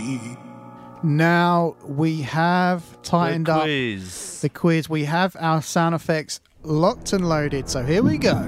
Now 1.03 1.75
we 1.85 2.21
have 2.21 3.01
tightened 3.01 3.47
The 3.47 3.53
up 3.53 3.63
the 4.41 4.49
quiz. 4.49 4.89
We 4.89 5.05
have 5.05 5.35
our 5.39 5.61
sound 5.61 5.95
effects 5.95 6.39
locked 6.63 7.13
and 7.13 7.27
loaded. 7.27 7.69
So 7.69 7.83
here 7.83 8.03
we 8.03 8.17
go. 8.17 8.47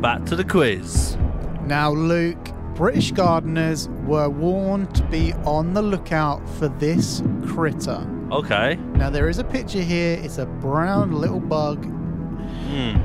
Back 0.00 0.24
to 0.26 0.36
the 0.36 0.44
quiz. 0.44 1.16
Now, 1.62 1.90
Luke, 1.92 2.50
British 2.74 3.12
gardeners 3.12 3.88
were 4.04 4.28
warned 4.28 4.94
to 4.96 5.04
be 5.04 5.32
on 5.44 5.72
the 5.72 5.82
lookout 5.82 6.46
for 6.58 6.68
this 6.68 7.22
critter. 7.46 8.06
Okay. 8.32 8.76
Now, 8.94 9.08
there 9.10 9.28
is 9.28 9.38
a 9.38 9.44
picture 9.44 9.80
here. 9.80 10.18
It's 10.22 10.38
a 10.38 10.46
brown 10.46 11.12
little 11.12 11.40
bug. 11.40 11.84
Hmm. 11.84 12.96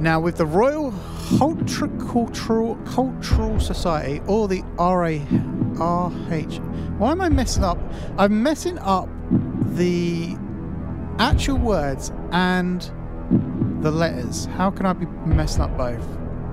Now, 0.00 0.20
with 0.20 0.36
the 0.36 0.46
Royal 0.46 0.92
Horticultural 0.92 2.76
Cultural 2.86 3.60
Society, 3.60 4.22
or 4.26 4.48
the 4.48 4.62
RARH, 5.78 6.10
why 6.98 7.10
am 7.12 7.20
I 7.20 7.28
messing 7.28 7.64
up? 7.64 7.78
I'm 8.18 8.42
messing 8.42 8.78
up 8.78 9.08
the 9.76 10.36
actual 11.18 11.58
words 11.58 12.12
and 12.32 12.80
the 13.82 13.90
letters. 13.90 14.46
How 14.56 14.70
can 14.70 14.86
I 14.86 14.92
be 14.92 15.06
messing 15.26 15.62
up 15.62 15.76
both? 15.76 16.04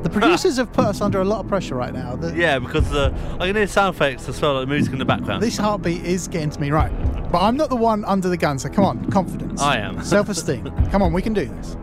The 0.04 0.10
producers 0.10 0.58
have 0.58 0.72
put 0.72 0.86
us 0.86 1.02
under 1.02 1.20
a 1.22 1.26
lot 1.26 1.40
of 1.42 1.48
pressure 1.48 1.76
right 1.76 1.94
now. 1.94 2.16
The- 2.16 2.36
Yeah, 2.36 2.60
because 2.60 2.92
uh, 2.94 3.12
I 3.40 3.48
can 3.48 3.56
hear 3.56 3.68
sound 3.68 3.96
effects 3.96 4.30
as 4.30 4.40
well, 4.42 4.54
like 4.60 4.68
music 4.68 4.94
in 4.94 5.00
the 5.00 5.06
background. 5.06 5.42
This 5.42 5.58
heartbeat 5.58 6.06
is 6.06 6.28
getting 6.28 6.52
to 6.52 6.62
me, 6.62 6.72
right? 6.72 6.92
But 7.32 7.42
I'm 7.42 7.58
not 7.58 7.70
the 7.70 7.76
one 7.76 8.06
under 8.06 8.30
the 8.30 8.38
gun, 8.38 8.60
so 8.60 8.70
come 8.70 8.86
on, 8.86 9.10
confidence. 9.12 9.62
I 9.62 9.78
am. 9.80 10.02
Self 10.06 10.30
esteem. 10.30 10.66
come 10.92 11.02
on, 11.02 11.12
we 11.14 11.22
can 11.22 11.34
do 11.34 11.46
this. 11.46 11.76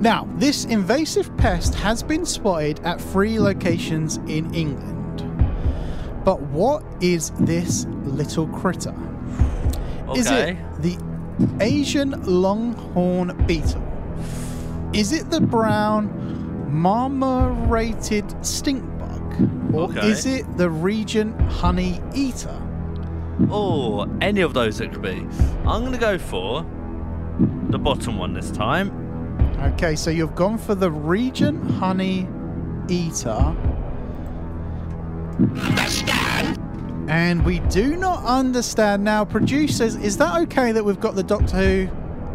Now, 0.00 0.28
this 0.36 0.64
invasive 0.64 1.34
pest 1.38 1.74
has 1.76 2.02
been 2.02 2.26
spotted 2.26 2.80
at 2.80 3.00
three 3.00 3.38
locations 3.38 4.16
in 4.28 4.52
England. 4.54 4.97
But 6.24 6.40
what 6.42 6.82
is 7.00 7.30
this 7.40 7.86
little 8.04 8.46
critter? 8.48 8.94
Is 10.16 10.30
it 10.30 10.56
the 10.80 10.98
Asian 11.60 12.10
longhorn 12.24 13.36
beetle? 13.46 13.82
Is 14.92 15.12
it 15.12 15.30
the 15.30 15.40
brown 15.40 16.10
marmorated 16.72 18.24
stink 18.44 18.82
bug? 18.98 19.74
Or 19.74 19.82
Okay. 19.84 20.08
is 20.10 20.26
it 20.26 20.44
the 20.56 20.70
regent 20.70 21.38
honey 21.42 22.00
eater? 22.14 22.54
Oh, 23.50 24.06
any 24.20 24.40
of 24.40 24.54
those 24.54 24.80
it 24.80 24.92
could 24.92 25.02
be. 25.02 25.26
I'm 25.66 25.82
going 25.82 25.92
to 25.92 25.98
go 25.98 26.18
for 26.18 26.66
the 27.70 27.78
bottom 27.78 28.18
one 28.18 28.32
this 28.34 28.50
time. 28.50 28.90
Okay, 29.74 29.94
so 29.94 30.10
you've 30.10 30.34
gone 30.34 30.58
for 30.58 30.74
the 30.74 30.90
regent 30.90 31.70
honey 31.72 32.26
eater. 32.88 33.54
And 37.08 37.44
we 37.44 37.60
do 37.60 37.96
not 37.96 38.24
understand 38.24 39.02
now, 39.04 39.24
producers. 39.24 39.96
Is 39.96 40.16
that 40.18 40.40
okay 40.42 40.72
that 40.72 40.84
we've 40.84 41.00
got 41.00 41.14
the 41.14 41.22
Doctor 41.22 41.56
Who 41.56 41.88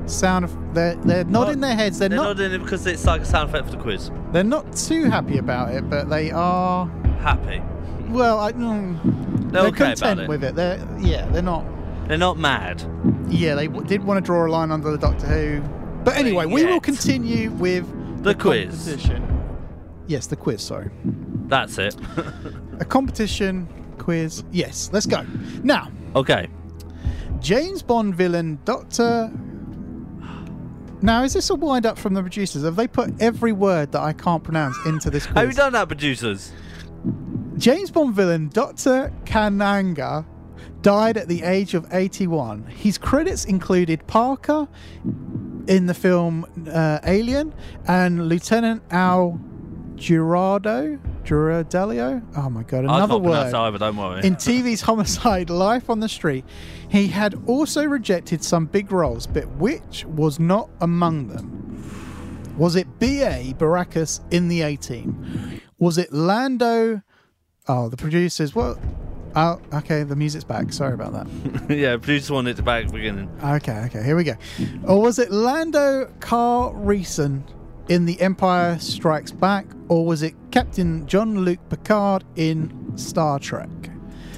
sound? 0.08 0.46
Of, 0.46 0.74
they're 0.74 0.96
they're 0.96 1.24
nodding 1.26 1.60
their 1.60 1.76
heads. 1.76 2.00
They're, 2.00 2.10
They're 2.10 2.18
not. 2.18 2.40
it 2.40 2.62
because 2.62 2.86
it's 2.88 3.06
like 3.06 3.22
a 3.22 3.26
sound 3.26 3.50
effect 3.50 3.66
for 3.66 3.72
the 3.76 3.82
quiz. 3.82 4.10
They're 4.32 4.44
not 4.44 4.76
too 4.76 5.06
happy 5.06 5.38
about 5.38 5.74
it, 5.74 5.90
but 5.90 6.10
they 6.10 6.32
are. 6.32 6.88
Happy. 7.20 7.62
Well, 8.10 8.40
I, 8.40 8.52
mm, 8.52 9.00
They're 9.52 9.62
they're 9.62 9.70
okay 9.70 9.84
about 9.94 9.98
content 10.00 10.20
it. 10.22 10.30
with 10.30 10.44
it. 10.44 10.56
They're 10.56 10.80
yeah, 11.00 11.28
they're 11.28 11.42
not. 11.44 11.66
They're 12.08 12.18
not 12.18 12.38
mad. 12.38 12.84
Yeah, 13.30 13.56
they 13.56 13.68
w- 13.68 13.86
did 13.88 14.04
want 14.04 14.18
to 14.18 14.26
draw 14.26 14.46
a 14.46 14.50
line 14.50 14.72
under 14.72 14.92
the 14.92 14.98
Doctor 14.98 15.28
Who. 15.28 15.62
But 16.04 16.18
anyway, 16.18 16.46
we 16.48 16.66
will 16.66 16.82
continue 16.82 17.50
with 17.52 17.86
The 18.24 18.34
quiz. 18.36 18.88
Yes, 20.08 20.28
the 20.28 20.36
quiz. 20.36 20.62
Sorry. 20.62 20.90
That's 21.48 21.78
it. 21.78 21.96
A 22.84 22.86
competition 22.86 23.66
quiz. 23.98 24.44
Yes, 24.52 24.90
let's 24.92 25.06
go. 25.06 25.26
Now, 25.64 25.90
okay. 26.18 26.50
James 27.40 27.82
Bond 27.82 28.14
villain 28.14 28.60
Doctor. 28.66 29.32
Now, 31.02 31.24
is 31.24 31.32
this 31.32 31.50
a 31.50 31.56
wind 31.56 31.86
up 31.86 31.98
from 31.98 32.14
the 32.14 32.20
producers? 32.20 32.66
Have 32.66 32.76
they 32.76 32.90
put 32.90 33.14
every 33.22 33.54
word 33.54 33.94
that 33.94 34.02
I 34.02 34.12
can't 34.12 34.44
pronounce 34.44 34.76
into 34.86 35.10
this 35.10 35.26
quiz? 35.26 35.36
Have 35.36 35.48
you 35.48 35.54
done 35.54 35.72
that, 35.72 35.88
producers? 35.88 36.52
James 37.58 37.90
Bond 37.90 38.14
villain 38.14 38.50
Dr. 38.50 39.14
Kananga 39.24 40.26
died 40.82 41.16
at 41.16 41.30
the 41.30 41.44
age 41.44 41.76
of 41.76 41.88
81. 41.94 42.66
His 42.66 42.98
credits 42.98 43.46
included 43.46 44.06
Parker 44.08 44.68
in 45.68 45.86
the 45.86 45.94
film 45.94 46.46
uh, 46.70 47.00
Alien, 47.06 47.54
and 47.88 48.28
Lieutenant 48.28 48.84
Al 48.92 49.40
Girardo, 49.96 51.00
Girardello. 51.24 52.22
Oh 52.38 52.50
my 52.50 52.64
god, 52.64 52.86
another 52.86 53.18
word. 53.18 53.54
either, 53.54 53.78
don't 53.78 53.98
worry. 53.98 54.26
In 54.26 54.36
TV's 54.36 54.82
Homicide: 54.82 55.50
Life 55.50 55.90
on 55.90 56.00
the 56.00 56.10
Street, 56.10 56.46
he 56.90 57.08
had 57.08 57.36
also 57.48 57.86
rejected 57.86 58.44
some 58.44 58.66
big 58.66 58.92
roles, 58.92 59.28
but 59.28 59.48
which 59.58 60.06
was 60.06 60.40
not 60.40 60.70
among 60.82 61.28
them? 61.28 61.60
Was 62.58 62.76
it 62.76 63.00
B.A. 63.00 63.54
Baracus 63.58 64.22
in 64.32 64.48
the 64.48 64.62
A 64.62 64.76
Team? 64.76 65.62
Was 65.80 65.98
it 65.98 66.14
Lando? 66.14 67.02
Oh, 67.68 67.90
the 67.90 67.98
producers. 67.98 68.54
What? 68.54 68.78
oh, 69.36 69.60
okay, 69.74 70.04
the 70.04 70.16
music's 70.16 70.44
back. 70.44 70.72
Sorry 70.74 70.94
about 70.94 71.14
that. 71.14 71.70
yeah, 71.78 71.98
producer 71.98 72.34
wanted 72.34 72.60
it 72.60 72.62
back 72.64 72.84
at 72.84 72.88
the 72.92 72.98
beginning. 72.98 73.30
Okay, 73.44 73.78
okay, 73.86 74.04
here 74.04 74.16
we 74.16 74.24
go. 74.24 74.36
Or 74.86 75.02
was 75.02 75.20
it 75.20 75.32
Lando 75.32 76.06
Calrissian 76.20 77.44
in 77.90 78.06
The 78.06 78.20
Empire 78.22 78.80
Strikes 78.80 79.32
Back, 79.32 79.66
or 79.90 80.06
was 80.06 80.24
it 80.24 80.34
Captain 80.52 81.06
Jean-Luc 81.08 81.60
Picard 81.70 82.24
in 82.36 82.94
Star 82.98 83.40
Trek? 83.40 83.70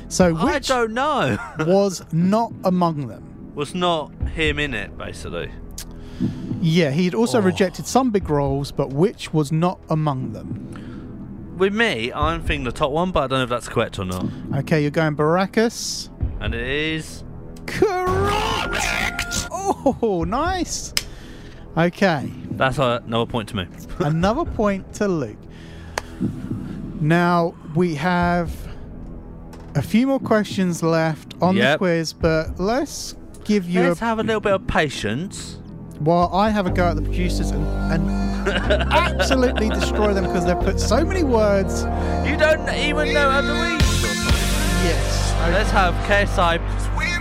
So 0.08 0.34
which 0.34 0.70
I 0.72 0.76
don't 0.86 0.94
know. 0.94 1.38
was 1.60 2.04
not 2.12 2.52
among 2.64 3.08
them? 3.08 3.52
Was 3.56 3.74
not 3.76 4.12
him 4.34 4.60
in 4.60 4.74
it, 4.74 4.98
basically. 4.98 5.52
Yeah, 6.62 6.92
he'd 6.92 7.14
also 7.14 7.40
Oh. 7.40 7.42
rejected 7.42 7.86
some 7.86 8.10
big 8.12 8.30
roles, 8.30 8.72
but 8.72 8.90
which 8.94 9.34
was 9.34 9.52
not 9.52 9.80
among 9.90 10.32
them? 10.34 11.54
With 11.58 11.74
me, 11.74 12.12
I'm 12.14 12.42
thinking 12.42 12.64
the 12.66 12.72
top 12.72 12.92
one, 12.92 13.12
but 13.12 13.24
I 13.24 13.28
don't 13.28 13.40
know 13.40 13.44
if 13.44 13.50
that's 13.50 13.68
correct 13.70 13.98
or 14.00 14.06
not. 14.06 14.26
Okay, 14.58 14.82
you're 14.82 14.92
going 14.92 15.16
Baracus. 15.16 16.10
And 16.40 16.54
it 16.54 16.68
is. 16.68 17.24
Correct. 17.66 19.48
Oh, 19.52 20.26
nice. 20.28 20.94
Okay. 21.78 22.32
That's 22.52 22.78
another 22.78 23.26
point 23.26 23.50
to 23.50 23.58
me. 23.58 23.68
Another 24.00 24.46
point 24.46 24.94
to 24.96 25.08
Luke. 25.08 25.38
Now 27.02 27.54
we 27.76 27.96
have 27.96 28.52
a 29.76 29.82
few 29.82 30.08
more 30.08 30.20
questions 30.20 30.82
left 30.82 31.34
on 31.42 31.56
the 31.56 31.76
quiz, 31.78 32.14
but 32.14 32.58
let's 32.60 33.16
give 33.44 33.70
you 33.70 33.82
Let's 33.84 34.02
a 34.02 34.06
have 34.06 34.20
a 34.20 34.24
little 34.24 34.40
bit 34.42 34.54
of 34.54 34.66
patience. 34.68 35.60
while 36.00 36.30
I 36.34 36.50
have 36.50 36.66
a 36.66 36.72
go 36.72 36.88
at 36.88 36.96
the 36.96 37.02
producers 37.02 37.52
and, 37.52 37.66
and 37.92 38.10
absolutely 38.94 39.68
destroy 39.70 40.14
them 40.14 40.24
because 40.26 40.46
they've 40.46 40.60
put 40.60 40.80
so 40.80 41.04
many 41.04 41.24
words. 41.24 41.84
You 42.28 42.38
don't 42.38 42.70
even 42.74 43.14
know 43.14 43.30
how 43.30 43.42
to 43.42 43.48
read. 43.48 43.82
Yes. 44.86 45.34
Let's 45.52 45.72
have 45.72 45.94
KSI 46.08 46.60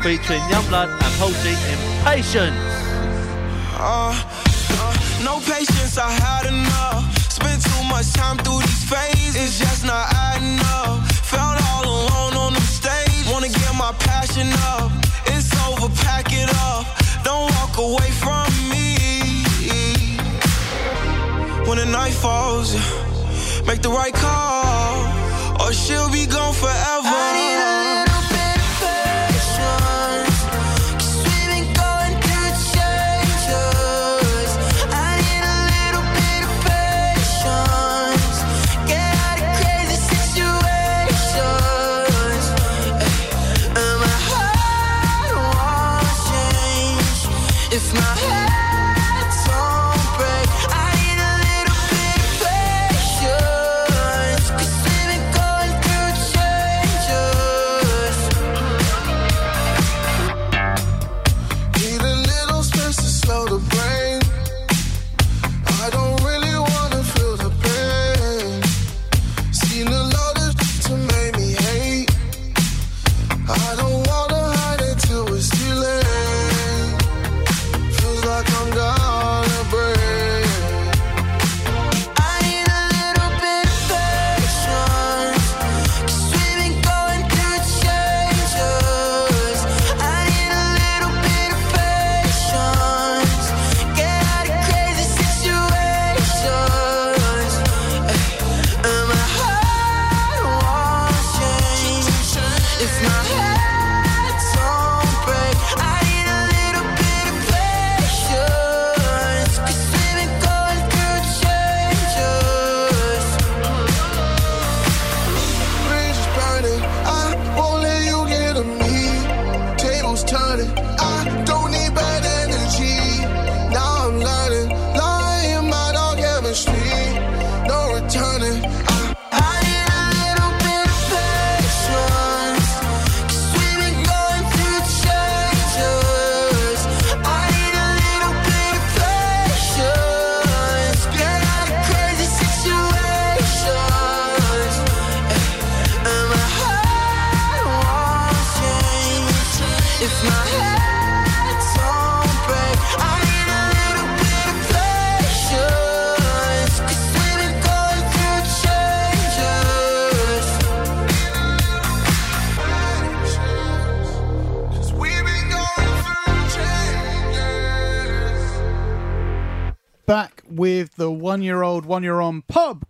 featuring 0.02 0.40
YUNGBLUD 0.40 0.84
and 0.92 1.14
Halsey 1.18 1.50
in 1.50 2.04
Patience. 2.04 2.73
Uh, 3.86 4.16
uh, 4.16 4.94
no 5.22 5.40
patience, 5.40 5.98
I 5.98 6.10
had 6.10 6.46
enough. 6.46 7.04
Spent 7.28 7.60
too 7.62 7.84
much 7.84 8.14
time 8.14 8.38
through 8.38 8.60
these 8.60 8.84
phases, 8.88 9.36
it's 9.36 9.58
just 9.58 9.84
not 9.84 10.08
adding 10.10 10.58
up. 10.80 11.04
Felt 11.28 11.60
all 11.68 11.84
alone 11.84 12.32
on 12.32 12.52
the 12.54 12.62
stage, 12.62 13.28
wanna 13.30 13.48
get 13.50 13.74
my 13.76 13.92
passion 13.98 14.48
up. 14.72 14.90
It's 15.26 15.52
over, 15.68 15.92
pack 16.00 16.32
it 16.32 16.48
up. 16.64 16.86
Don't 17.24 17.52
walk 17.56 17.76
away 17.76 18.10
from 18.24 18.48
me. 18.72 18.96
When 21.68 21.76
the 21.76 21.84
night 21.84 22.14
falls, 22.14 22.72
make 23.66 23.82
the 23.82 23.90
right 23.90 24.14
call, 24.14 24.96
or 25.60 25.74
she'll 25.74 26.10
be 26.10 26.24
gone 26.24 26.54
forever. 26.54 27.53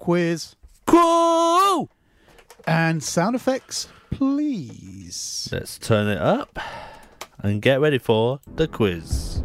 Quiz. 0.08 0.54
Cool. 0.86 1.88
And 2.66 3.02
sound 3.02 3.34
effects, 3.34 3.88
please. 4.10 5.48
Let's 5.50 5.78
turn 5.78 6.08
it 6.08 6.18
up 6.18 6.58
and 7.38 7.62
get 7.62 7.80
ready 7.80 7.96
for 7.98 8.40
the 8.56 8.68
quiz. 8.68 9.42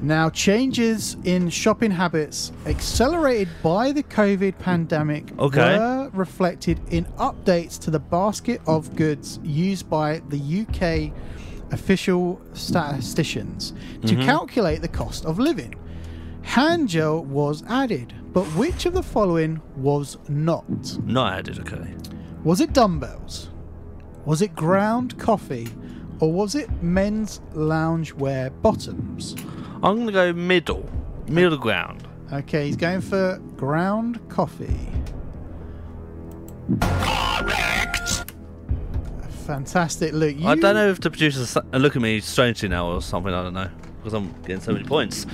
Now, 0.00 0.30
changes 0.30 1.16
in 1.22 1.48
shopping 1.48 1.92
habits 1.92 2.50
accelerated 2.66 3.48
by 3.62 3.92
the 3.92 4.02
COVID 4.02 4.58
pandemic 4.58 5.32
Okay. 5.38 5.78
were 5.78 6.10
reflected 6.12 6.80
in 6.90 7.04
updates 7.18 7.78
to 7.82 7.90
the 7.92 8.00
basket 8.00 8.60
of 8.66 8.96
goods 8.96 9.38
used 9.44 9.88
by 9.88 10.20
the 10.28 10.38
UK 10.38 11.12
official 11.70 12.40
statisticians 12.52 13.74
to 14.04 14.16
Mhm. 14.16 14.24
calculate 14.24 14.82
the 14.82 14.88
cost 14.88 15.24
of 15.24 15.38
living. 15.38 15.72
Hand 16.42 16.88
gel 16.88 17.24
was 17.24 17.62
added, 17.68 18.12
but 18.32 18.44
which 18.56 18.86
of 18.86 18.94
the 18.94 19.02
following 19.02 19.60
was 19.76 20.16
not? 20.28 20.98
Not 21.04 21.32
added, 21.38 21.58
okay. 21.60 21.94
Was 22.44 22.60
it 22.60 22.72
dumbbells? 22.72 23.50
Was 24.24 24.42
it 24.42 24.54
ground 24.54 25.18
coffee? 25.18 25.68
Or 26.20 26.32
was 26.32 26.54
it 26.54 26.70
men's 26.82 27.40
loungewear 27.52 28.50
bottoms? 28.62 29.34
I'm 29.82 29.98
gonna 29.98 30.12
go 30.12 30.32
middle, 30.32 30.88
middle 31.28 31.58
ground. 31.58 32.06
Okay, 32.32 32.66
he's 32.66 32.76
going 32.76 33.00
for 33.00 33.38
ground 33.56 34.20
coffee. 34.28 34.88
Correct. 36.80 38.32
Fantastic, 39.46 40.12
Luke. 40.12 40.36
You, 40.38 40.46
I 40.48 40.54
don't 40.54 40.74
know 40.74 40.88
if 40.88 41.00
the 41.00 41.10
producers 41.10 41.56
s- 41.56 41.64
look 41.72 41.96
at 41.96 42.02
me 42.02 42.20
strangely 42.20 42.68
now 42.68 42.86
or 42.86 43.02
something. 43.02 43.34
I 43.34 43.42
don't 43.42 43.54
know 43.54 43.68
because 43.98 44.14
I'm 44.14 44.32
getting 44.42 44.60
so 44.60 44.72
many 44.72 44.84
points. 44.84 45.26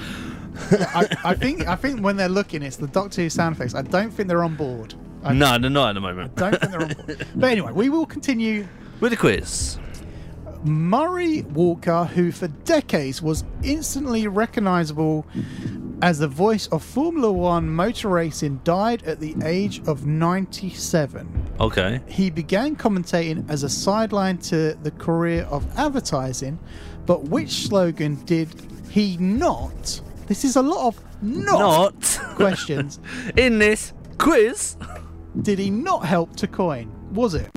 I, 0.71 1.17
I 1.25 1.35
think 1.35 1.67
I 1.67 1.77
think 1.77 2.01
when 2.01 2.17
they're 2.17 2.29
looking, 2.29 2.63
it's 2.63 2.77
the 2.77 2.87
Doctor 2.87 3.23
Who 3.23 3.31
sound 3.31 3.57
effects. 3.57 3.75
I 3.75 3.83
don't 3.83 4.11
think 4.11 4.29
they're 4.29 4.45
on 4.45 4.57
board. 4.57 4.95
I 5.23 5.33
no, 5.33 5.59
they're 5.59 5.71
not 5.71 5.91
at 5.91 5.93
the 5.95 6.01
moment. 6.01 6.41
I 6.41 6.51
don't 6.51 6.61
think 6.61 6.73
they're 6.73 6.83
on 6.83 6.95
board. 6.95 7.27
But 7.35 7.51
anyway, 7.51 7.73
we 7.73 7.89
will 7.89 8.07
continue 8.07 8.67
With 9.01 9.13
the 9.13 9.17
quiz. 9.17 9.79
Murray 10.65 11.43
Walker, 11.43 12.05
who 12.05 12.33
for 12.33 12.49
decades 12.49 13.23
was 13.23 13.45
instantly 13.63 14.27
recognizable 14.27 15.25
as 16.03 16.19
the 16.19 16.29
voice 16.29 16.67
of 16.69 16.83
Formula 16.83 17.31
One 17.31 17.69
motor 17.69 18.09
racing, 18.09 18.61
died 18.65 19.03
at 19.05 19.21
the 19.21 19.37
age 19.45 19.81
of 19.87 20.07
97. 20.07 21.47
Okay. 21.61 22.01
He 22.09 22.31
began 22.31 22.77
commentating 22.77 23.49
as 23.49 23.63
a 23.63 23.69
sideline 23.69 24.39
to 24.39 24.75
the 24.83 24.91
career 24.93 25.45
of 25.45 25.67
advertising, 25.79 26.59
but 27.07 27.25
which 27.25 27.67
slogan 27.67 28.17
did 28.25 28.49
he 28.91 29.17
not? 29.19 30.01
This 30.29 30.45
is 30.45 30.57
a 30.57 30.63
lot 30.63 30.89
of 30.89 31.23
not, 31.23 31.59
Not. 31.59 32.21
questions. 32.37 33.01
In 33.37 33.59
this 33.59 33.93
quiz. 34.19 34.77
Did 35.41 35.59
he 35.59 35.71
not 35.71 36.05
help 36.05 36.37
to 36.37 36.47
coin? 36.47 36.93
Was 37.13 37.35
it? 37.35 37.49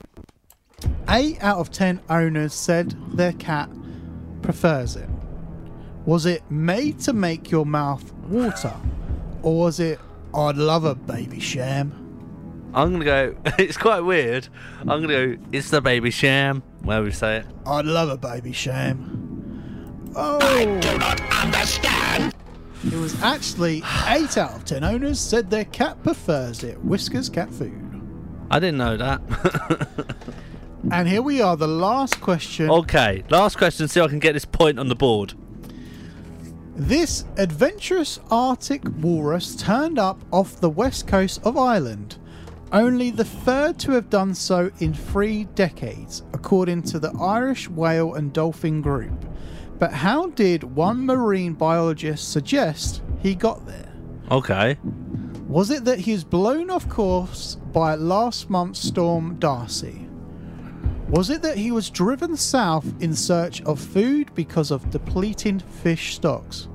Eight 1.09 1.37
out 1.43 1.57
of 1.57 1.69
ten 1.71 1.99
owners 2.09 2.53
said 2.53 2.95
their 3.13 3.33
cat 3.33 3.69
prefers 4.41 4.95
it. 4.95 5.09
Was 6.05 6.25
it 6.25 6.49
made 6.49 6.99
to 7.01 7.13
make 7.13 7.51
your 7.51 7.65
mouth 7.65 8.13
water? 8.29 8.73
Or 9.43 9.59
was 9.65 9.79
it 9.79 9.99
I'd 10.33 10.55
love 10.55 10.85
a 10.85 10.95
Babycham? 10.95 11.91
I'm 12.73 12.91
gonna 12.93 13.05
go. 13.05 13.35
It's 13.59 13.77
quite 13.77 13.99
weird. 13.99 14.47
I'm 14.81 14.87
gonna 15.01 15.07
go. 15.07 15.37
It's 15.51 15.69
the 15.69 15.81
Babycham. 15.81 16.61
Where 16.83 17.03
we 17.03 17.11
say 17.11 17.37
it. 17.39 17.45
I'd 17.65 17.85
love 17.85 18.09
a 18.09 18.17
Babycham. 18.17 20.13
Oh. 20.15 20.39
I 20.41 20.65
do 20.79 20.97
not 20.97 21.21
understand. 21.43 22.33
It 22.83 22.93
was 22.95 23.21
actually 23.21 23.83
8 24.07 24.37
out 24.37 24.55
of 24.55 24.65
10 24.65 24.83
owners 24.83 25.19
said 25.19 25.49
their 25.49 25.65
cat 25.65 26.01
prefers 26.03 26.63
it. 26.63 26.83
Whiskas 26.85 27.31
cat 27.31 27.51
food. 27.51 27.77
I 28.49 28.59
didn't 28.59 28.77
know 28.77 28.97
that. 28.97 29.21
And 30.89 31.07
here 31.07 31.21
we 31.21 31.41
are, 31.41 31.55
the 31.55 31.67
last 31.67 32.19
question. 32.21 32.67
okay. 32.69 33.23
Last 33.29 33.57
question. 33.57 33.87
See 33.87 33.99
if 33.99 34.05
I 34.07 34.09
can 34.09 34.17
get 34.17 34.33
this 34.33 34.45
point 34.45 34.79
on 34.79 34.87
the 34.87 34.95
board. 34.95 35.35
This 36.75 37.23
adventurous 37.37 38.19
Arctic 38.31 38.81
walrus 38.99 39.55
turned 39.55 39.99
up 39.99 40.19
off 40.31 40.59
the 40.59 40.69
west 40.71 41.05
coast 41.05 41.39
of 41.43 41.55
Ireland, 41.55 42.17
only 42.71 43.11
the 43.11 43.23
third 43.23 43.77
to 43.79 43.91
have 43.91 44.09
done 44.09 44.33
so 44.33 44.71
in 44.79 44.93
three 44.95 45.43
decades, 45.53 46.23
according 46.33 46.81
to 46.83 46.97
the 46.99 47.11
Irish 47.11 47.69
Whale 47.69 48.15
and 48.15 48.33
Dolphin 48.33 48.81
Group. 48.81 49.25
But 49.81 49.93
how 49.93 50.27
did 50.27 50.63
one 50.63 51.07
marine 51.07 51.53
biologist 51.53 52.31
suggest 52.31 53.01
he 53.23 53.33
got 53.33 53.65
there? 53.65 53.91
Okay. 54.29 54.77
Was 55.47 55.71
it 55.71 55.85
that 55.85 55.97
he 55.97 56.11
was 56.11 56.23
blown 56.23 56.69
off 56.69 56.87
course 56.87 57.55
by 57.73 57.95
last 57.95 58.47
month's 58.47 58.79
storm 58.87 59.39
Darcy? 59.39 60.07
Was 61.09 61.31
it 61.31 61.41
that 61.41 61.57
he 61.57 61.71
was 61.71 61.89
driven 61.89 62.37
south 62.37 62.85
in 63.01 63.15
search 63.15 63.63
of 63.63 63.79
food 63.79 64.29
because 64.35 64.69
of 64.69 64.87
depleting 64.91 65.57
fish 65.57 66.13
stocks? 66.13 66.67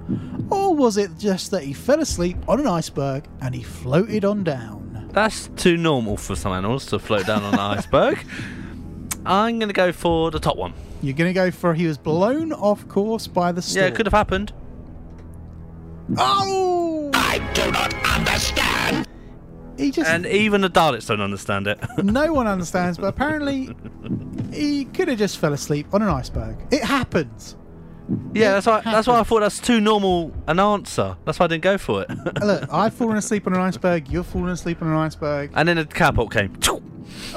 Or 0.51 0.75
was 0.75 0.97
it 0.97 1.17
just 1.17 1.53
that 1.53 1.63
he 1.63 1.75
fell 1.75 2.01
asleep 2.01 2.37
on 2.49 2.59
an 2.59 2.67
iceberg 2.67 3.29
and 3.41 3.55
he 3.55 3.63
floated 3.63 4.25
on 4.25 4.43
down? 4.43 5.11
That's 5.13 5.47
too 5.55 5.77
normal 5.77 6.17
for 6.17 6.35
some 6.35 6.51
animals 6.51 6.87
to 6.87 6.99
float 6.99 7.27
down 7.27 7.45
on 7.45 7.55
an 7.55 7.61
iceberg. 7.79 8.19
I'm 9.25 9.61
gonna 9.61 9.73
go 9.73 9.93
for 9.93 10.33
the 10.33 10.41
top 10.41 10.57
one. 10.57 10.75
You're 11.07 11.15
going 11.15 11.31
to 11.31 11.35
go 11.35 11.53
for 11.53 11.73
he 11.73 11.87
was 11.87 11.99
blown 11.99 12.53
off 12.53 12.89
course 12.89 13.29
by 13.29 13.53
the 13.53 13.63
storm. 13.63 13.85
Yeah, 13.85 13.89
it 13.91 13.95
could 13.95 14.07
have 14.07 14.13
happened. 14.13 14.53
Oh! 16.19 17.13
I 17.15 17.39
do 17.55 17.71
not 17.71 17.95
understand. 18.05 19.07
He 19.79 19.93
just 19.93 20.11
And 20.11 20.27
even 20.27 20.63
the 20.63 20.69
Daleks 20.71 21.07
don't 21.07 21.21
understand 21.21 21.69
it. 21.69 21.79
no 21.99 22.33
one 22.33 22.49
understands, 22.49 22.99
but 22.99 23.07
apparently 23.07 23.71
he 24.53 24.87
could 24.87 25.07
have 25.07 25.19
just 25.19 25.39
fell 25.39 25.53
asleep 25.53 25.87
on 25.93 26.03
an 26.03 26.09
iceberg. 26.09 26.57
It 26.73 26.83
happens. 26.83 27.55
Yeah, 28.35 28.53
that's 28.53 28.67
why. 28.67 28.81
That's 28.83 29.07
why 29.07 29.19
I 29.21 29.23
thought 29.23 29.41
that's 29.41 29.59
too 29.59 29.81
normal 29.81 30.33
an 30.47 30.61
answer. 30.61 31.17
That's 31.25 31.39
why 31.39 31.45
I 31.45 31.49
didn't 31.49 31.65
go 31.65 31.79
for 31.79 32.03
it. 32.03 32.11
Look, 32.43 32.73
I've 32.73 32.95
fallen 32.95 33.17
asleep 33.17 33.47
on 33.47 33.55
an 33.55 33.61
iceberg. 33.61 34.09
You've 34.09 34.27
fallen 34.27 34.51
asleep 34.51 34.81
on 34.83 34.89
an 34.89 34.97
iceberg. 34.97 35.51
and 35.55 35.69
then 35.69 35.79
a 35.79 35.85
catapult 35.85 36.33
came. 36.33 36.57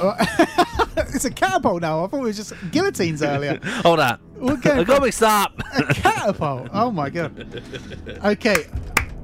it's 0.00 1.24
a 1.24 1.30
catapult 1.30 1.82
now. 1.82 2.04
I 2.04 2.08
thought 2.08 2.18
it 2.20 2.22
was 2.22 2.36
just 2.36 2.52
guillotines 2.70 3.22
earlier. 3.22 3.58
Hold 3.82 3.98
that. 3.98 4.20
We're 4.36 4.56
going 4.56 4.80
I 4.80 4.84
got 4.84 4.98
for 4.98 5.04
mixed 5.04 5.22
up. 5.22 5.52
a 5.76 5.94
catapult. 5.94 6.68
Oh 6.72 6.90
my 6.90 7.10
god. 7.10 7.62
Okay. 8.24 8.66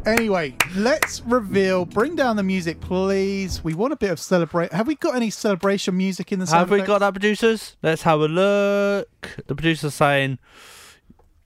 Anyway, 0.07 0.55
let's 0.77 1.21
reveal. 1.23 1.85
Bring 1.85 2.15
down 2.15 2.37
the 2.37 2.43
music, 2.45 2.81
please. 2.81 3.65
We 3.65 3.75
want 3.75 3.93
a 3.93 3.97
bit 3.97 4.11
of 4.11 4.21
celebrate. 4.21 4.73
Have 4.73 4.87
we 4.87 4.95
got 4.95 5.17
any 5.17 5.31
celebration 5.31 5.97
music 5.97 6.31
in 6.31 6.39
the 6.39 6.47
sound 6.47 6.61
Have 6.61 6.71
we 6.71 6.77
effects? 6.77 6.87
got 6.87 6.99
that, 7.01 7.13
producers? 7.13 7.77
Let's 7.83 8.03
have 8.03 8.21
a 8.21 8.29
look. 8.29 9.09
The 9.49 9.55
producer's 9.57 9.95
saying, 9.95 10.39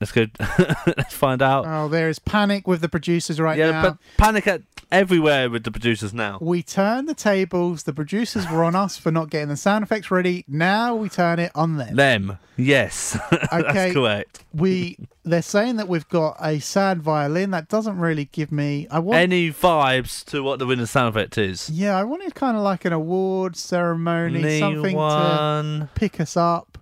"Let's 0.00 0.12
go. 0.12 0.26
Let's 0.86 1.14
find 1.14 1.42
out." 1.42 1.64
Oh, 1.66 1.88
there 1.88 2.08
is 2.08 2.18
panic 2.18 2.66
with 2.66 2.80
the 2.80 2.88
producers 2.88 3.40
right 3.40 3.58
now. 3.58 3.64
yeah, 3.64 3.70
now. 3.70 3.82
but 3.82 3.98
panic 4.16 4.46
at 4.46 4.62
everywhere 4.92 5.48
with 5.48 5.62
the 5.62 5.70
producers 5.70 6.12
now. 6.12 6.36
we 6.40 6.62
turned 6.62 7.08
the 7.08 7.14
tables. 7.14 7.84
The 7.84 7.92
producers 7.92 8.50
were 8.50 8.64
on 8.64 8.74
us 8.74 8.96
for 8.96 9.12
not 9.12 9.30
getting 9.30 9.48
the 9.48 9.56
sound 9.56 9.84
effects 9.84 10.10
ready. 10.10 10.44
Now 10.48 10.96
we 10.96 11.08
turn 11.08 11.38
it 11.38 11.52
on 11.54 11.76
them. 11.76 11.94
Them, 11.94 12.38
yes, 12.56 13.16
Okay. 13.32 13.42
that's 13.72 13.94
correct. 13.94 14.44
We 14.52 14.96
they're 15.22 15.42
saying 15.42 15.76
that 15.76 15.86
we've 15.86 16.08
got 16.08 16.36
a 16.40 16.58
sad 16.58 17.02
violin. 17.02 17.50
That 17.52 17.68
doesn't 17.68 17.98
really 17.98 18.24
give 18.26 18.50
me. 18.50 18.88
I 18.90 18.98
want. 18.98 19.18
Any 19.20 19.50
vibes 19.52 20.24
to 20.26 20.42
what 20.42 20.58
the 20.58 20.66
winner's 20.66 20.90
sound 20.90 21.14
effect 21.14 21.38
is? 21.38 21.70
yeah, 21.70 21.96
I 21.96 22.02
wanted 22.04 22.34
kind 22.34 22.56
of 22.56 22.62
like 22.62 22.84
an 22.84 22.92
award 22.92 23.54
ceremony, 23.56 24.58
something 24.58 24.96
one 24.96 25.80
to 25.80 25.88
pick 25.94 26.20
us 26.20 26.36
up. 26.36 26.78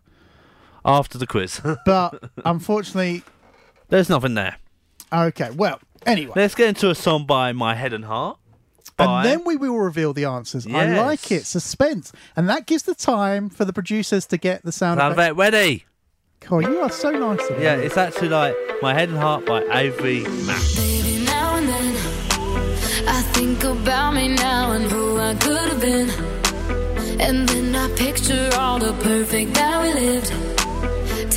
After 0.85 1.19
the 1.19 1.27
quiz. 1.27 1.61
But 1.85 2.31
unfortunately, 2.45 3.23
There's 3.89 4.09
nothing 4.09 4.35
there. 4.35 4.57
okay. 5.13 5.51
Well, 5.51 5.81
anyway, 6.07 6.33
Let's 6.37 6.55
get 6.55 6.69
into 6.69 6.91
a 6.91 6.95
song 6.95 7.27
by 7.27 7.53
My 7.53 7.75
Head 7.75 7.93
and 7.93 8.05
Heart. 8.05 8.39
By 8.97 9.23
and 9.23 9.25
then 9.25 9.45
we 9.45 9.57
will 9.57 9.79
reveal 9.79 10.13
the 10.13 10.25
answers. 10.25 10.67
I 10.67 10.97
like 10.97 11.31
it, 11.31 11.47
suspense, 11.47 12.11
and 12.35 12.49
that 12.49 12.67
gives 12.67 12.83
the 12.83 12.95
time 12.97 13.49
for 13.49 13.65
the 13.65 13.73
producers 13.73 14.27
to 14.27 14.37
get 14.39 14.65
the 14.65 14.73
sound, 14.73 14.99
sound 14.99 15.13
effects. 15.13 15.33
effect 15.33 15.39
ready. 15.39 15.85
Oh, 16.51 16.59
you 16.61 16.79
are 16.81 16.91
so 16.91 17.11
nice. 17.11 17.49
Of 17.49 17.61
Yeah, 17.63 17.77
it's 17.77 17.97
actually 17.97 18.29
like 18.31 18.57
My 18.83 18.95
Head 18.95 19.09
and 19.09 19.19
Heart 19.19 19.47
by 19.47 19.63
Ava 19.71 20.29
Max. 20.47 20.77
Baby, 20.77 21.25
now 21.25 21.57
and 21.57 21.69
then 21.69 21.97
I 23.09 23.23
think 23.35 23.63
about 23.65 24.15
me 24.15 24.29
now 24.29 24.73
and 24.73 24.91
who 24.91 25.19
I 25.19 25.35
could 25.35 25.57
have 25.73 25.81
been. 25.81 26.11
And 27.21 27.49
then 27.49 27.75
I 27.77 27.89
picture 27.97 28.51
all 28.55 28.79
the 28.81 28.93
perfect 28.95 29.55
that 29.55 29.83
we 29.83 29.93
lived. 30.01 30.58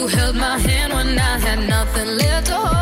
You 0.00 0.06
held 0.06 0.34
my 0.34 0.58
hand 0.58 0.94
when 0.94 1.18
I 1.18 1.38
had 1.38 1.68
nothing 1.68 2.16
left 2.16 2.46
to 2.46 2.54
hold, 2.54 2.79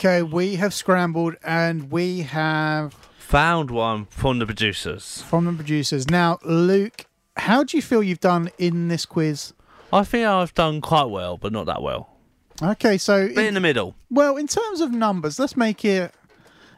Okay, 0.00 0.22
we 0.22 0.56
have 0.56 0.72
scrambled 0.72 1.36
and 1.44 1.92
we 1.92 2.20
have 2.22 2.94
Found 3.18 3.70
one 3.70 4.06
from 4.06 4.38
the 4.38 4.46
producers. 4.46 5.20
from 5.28 5.44
the 5.44 5.52
producers. 5.52 6.08
Now, 6.08 6.38
Luke, 6.42 7.04
how 7.36 7.64
do 7.64 7.76
you 7.76 7.82
feel 7.82 8.02
you've 8.02 8.18
done 8.18 8.48
in 8.56 8.88
this 8.88 9.04
quiz? 9.04 9.52
I 9.92 10.04
think 10.04 10.26
I've 10.26 10.54
done 10.54 10.80
quite 10.80 11.10
well, 11.10 11.36
but 11.36 11.52
not 11.52 11.66
that 11.66 11.82
well. 11.82 12.16
Okay, 12.62 12.96
so 12.96 13.28
Bit 13.28 13.44
in 13.44 13.52
the 13.52 13.60
middle. 13.60 13.94
well, 14.08 14.38
in 14.38 14.46
terms 14.46 14.80
of 14.80 14.90
numbers, 14.90 15.38
let's 15.38 15.54
make 15.54 15.84
it 15.84 16.14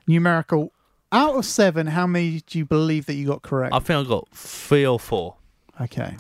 numerical. 0.09 0.73
Out 1.13 1.37
of 1.37 1.45
seven, 1.45 1.87
how 1.87 2.09
many 2.09 2.41
do 2.45 2.59
you 2.59 2.65
believe 2.65 3.07
that 3.07 3.15
you 3.15 3.29
got 3.29 3.43
correct? 3.43 3.73
I 3.73 3.79
think 3.79 4.05
I 4.05 4.09
got 4.09 4.29
three 4.35 4.85
or 4.85 4.99
four. 4.99 5.37
Okay. 5.81 6.17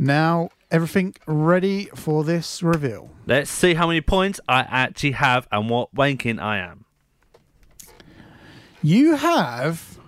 Now, 0.00 0.50
everything 0.70 1.14
ready 1.26 1.86
for 1.94 2.24
this 2.24 2.62
reveal. 2.62 3.10
Let's 3.26 3.50
see 3.50 3.74
how 3.74 3.86
many 3.86 4.00
points 4.00 4.40
I 4.48 4.60
actually 4.60 5.12
have 5.12 5.46
and 5.50 5.68
what 5.70 5.88
ranking 5.94 6.38
I 6.38 6.58
am. 6.58 6.84
You 8.82 9.16
have 9.16 9.98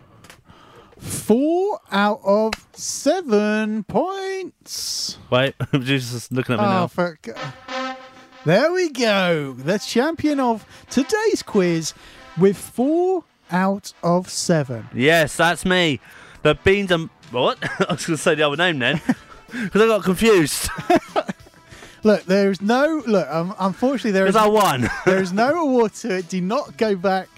four 0.98 1.80
out 1.90 2.20
of 2.24 2.52
seven 2.72 3.84
points. 3.84 5.18
Wait, 5.30 5.56
the 5.58 5.66
producer's 5.66 6.30
looking 6.30 6.54
at 6.54 6.60
me 6.60 6.66
Oh, 6.66 7.14
now. 7.26 7.96
there 8.44 8.72
we 8.72 8.90
go. 8.90 9.54
The 9.54 9.78
champion 9.78 10.40
of 10.40 10.64
today's 10.90 11.42
quiz 11.42 11.94
with 12.38 12.56
four 12.56 13.24
out 13.50 13.92
of 14.02 14.28
seven. 14.30 14.88
Yes, 14.94 15.36
that's 15.36 15.64
me. 15.64 16.00
The 16.42 16.54
beans 16.54 16.90
and 16.90 17.10
what? 17.32 17.58
I 17.80 17.92
was 17.92 18.06
going 18.06 18.16
to 18.16 18.22
say 18.22 18.34
the 18.34 18.46
other 18.46 18.56
name 18.56 18.78
then, 18.78 19.00
because 19.52 19.82
I 19.82 19.86
got 19.86 20.02
confused. 20.04 20.68
Look, 22.02 22.24
there 22.24 22.50
is 22.50 22.62
no 22.62 23.02
look. 23.06 23.28
Um, 23.28 23.54
unfortunately, 23.58 24.12
there 24.12 24.26
is 24.26 24.34
I 24.34 24.46
won 24.46 24.88
there 25.04 25.20
is 25.20 25.34
no 25.34 25.62
award 25.62 25.92
to 25.96 26.16
it. 26.16 26.28
Do 26.28 26.40
not 26.40 26.78
go 26.78 26.96
back 26.96 27.28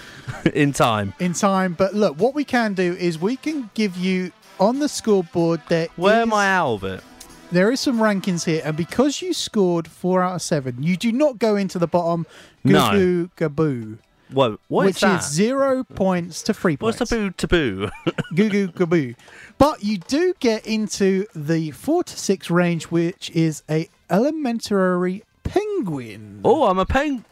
in 0.54 0.72
time. 0.72 1.14
in 1.20 1.34
time. 1.34 1.74
But 1.78 1.94
look, 1.94 2.16
what 2.18 2.34
we 2.34 2.42
can 2.44 2.74
do 2.74 2.94
is 2.94 3.16
we 3.18 3.36
can 3.36 3.70
give 3.74 3.96
you 3.96 4.32
on 4.58 4.80
the 4.80 4.88
scoreboard 4.88 5.60
there. 5.68 5.86
Where 5.94 6.20
am 6.22 6.28
is- 6.30 6.34
I 6.34 6.48
out 6.48 6.72
of 6.74 6.84
it? 6.84 7.04
There 7.52 7.70
is 7.70 7.78
some 7.80 7.98
rankings 7.98 8.44
here, 8.44 8.60
and 8.64 8.76
because 8.76 9.22
you 9.22 9.32
scored 9.32 9.86
four 9.88 10.20
out 10.22 10.34
of 10.34 10.42
seven, 10.42 10.82
you 10.82 10.96
do 10.98 11.12
not 11.12 11.38
go 11.38 11.54
into 11.56 11.78
the 11.78 11.86
bottom. 11.86 12.26
Goo 12.66 12.72
No. 12.72 13.28
gaboo. 13.38 13.98
What? 14.30 14.58
What 14.68 14.86
which 14.86 14.96
is 14.96 15.00
that? 15.00 15.22
zero 15.24 15.84
points 15.84 16.42
to 16.42 16.54
three 16.54 16.76
points. 16.76 17.00
What's 17.00 17.10
taboo 17.10 17.30
taboo? 17.30 17.90
Goo 18.34 18.48
goo 18.48 18.68
gaboo. 18.68 19.14
But 19.56 19.82
you 19.82 19.98
do 19.98 20.34
get 20.40 20.66
into 20.66 21.26
the 21.34 21.70
four 21.72 22.04
to 22.04 22.18
six 22.18 22.50
range, 22.50 22.84
which 22.84 23.30
is 23.30 23.62
a 23.70 23.88
elementary 24.10 25.24
penguin. 25.44 26.40
oh, 26.44 26.64
I'm 26.64 26.78
a 26.78 26.86
penguin. 26.86 27.24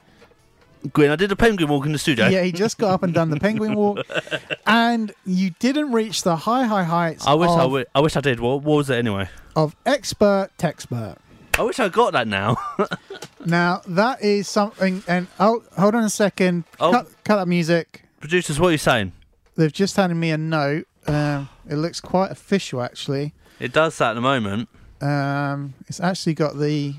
I 1.11 1.17
did 1.17 1.33
a 1.33 1.37
penguin 1.37 1.69
walk 1.69 1.85
in 1.87 1.93
the 1.93 1.99
studio. 1.99 2.29
Yeah, 2.29 2.43
he 2.43 2.53
just 2.53 2.79
got 2.79 2.91
up 2.93 3.03
and 3.03 3.13
done 3.13 3.31
the 3.31 3.41
penguin 3.41 3.75
walk, 3.75 3.99
and 4.67 5.13
you 5.25 5.51
didn't 5.59 5.93
reach 5.93 6.23
the 6.23 6.37
high, 6.37 6.65
high 6.65 6.85
heights. 6.85 7.27
I 7.27 7.35
wish 7.35 7.51
I 7.51 7.65
of, 7.65 7.85
I 7.95 8.01
wish 8.01 8.17
I 8.17 8.21
did. 8.21 8.41
What, 8.41 8.63
what 8.63 8.77
was 8.77 8.91
it 8.91 8.97
anyway? 8.97 9.29
of 9.57 9.75
expert 9.87 10.51
texpert. 10.59 11.17
I 11.59 11.63
wish 11.63 11.79
I 11.81 11.89
got 11.89 12.13
that 12.13 12.29
now. 12.29 12.57
Now 13.47 13.81
that 13.87 14.23
is 14.23 14.49
something. 14.49 15.05
And 15.07 15.29
oh, 15.39 15.63
hold 15.79 15.95
on 15.95 16.03
a 16.03 16.11
second. 16.11 16.65
Oh. 16.81 16.91
Cut, 16.91 17.07
cut 17.23 17.37
that 17.37 17.47
music. 17.47 18.03
Producers, 18.19 18.59
what 18.59 18.69
are 18.69 18.73
you 18.73 18.79
saying? 18.79 19.13
They've 19.55 19.73
just 19.73 19.95
handed 19.95 20.17
me 20.17 20.33
a 20.33 20.37
note. 20.37 20.89
Um, 21.07 21.49
it 21.71 21.77
looks 21.77 22.01
quite 22.01 22.33
official, 22.33 22.83
actually. 22.83 23.35
It 23.61 23.73
does 23.73 23.97
that 23.99 24.11
at 24.11 24.15
the 24.15 24.21
moment. 24.21 24.69
Um, 25.01 25.75
it's 25.87 26.01
actually 26.01 26.35
got 26.35 26.59
the. 26.59 26.95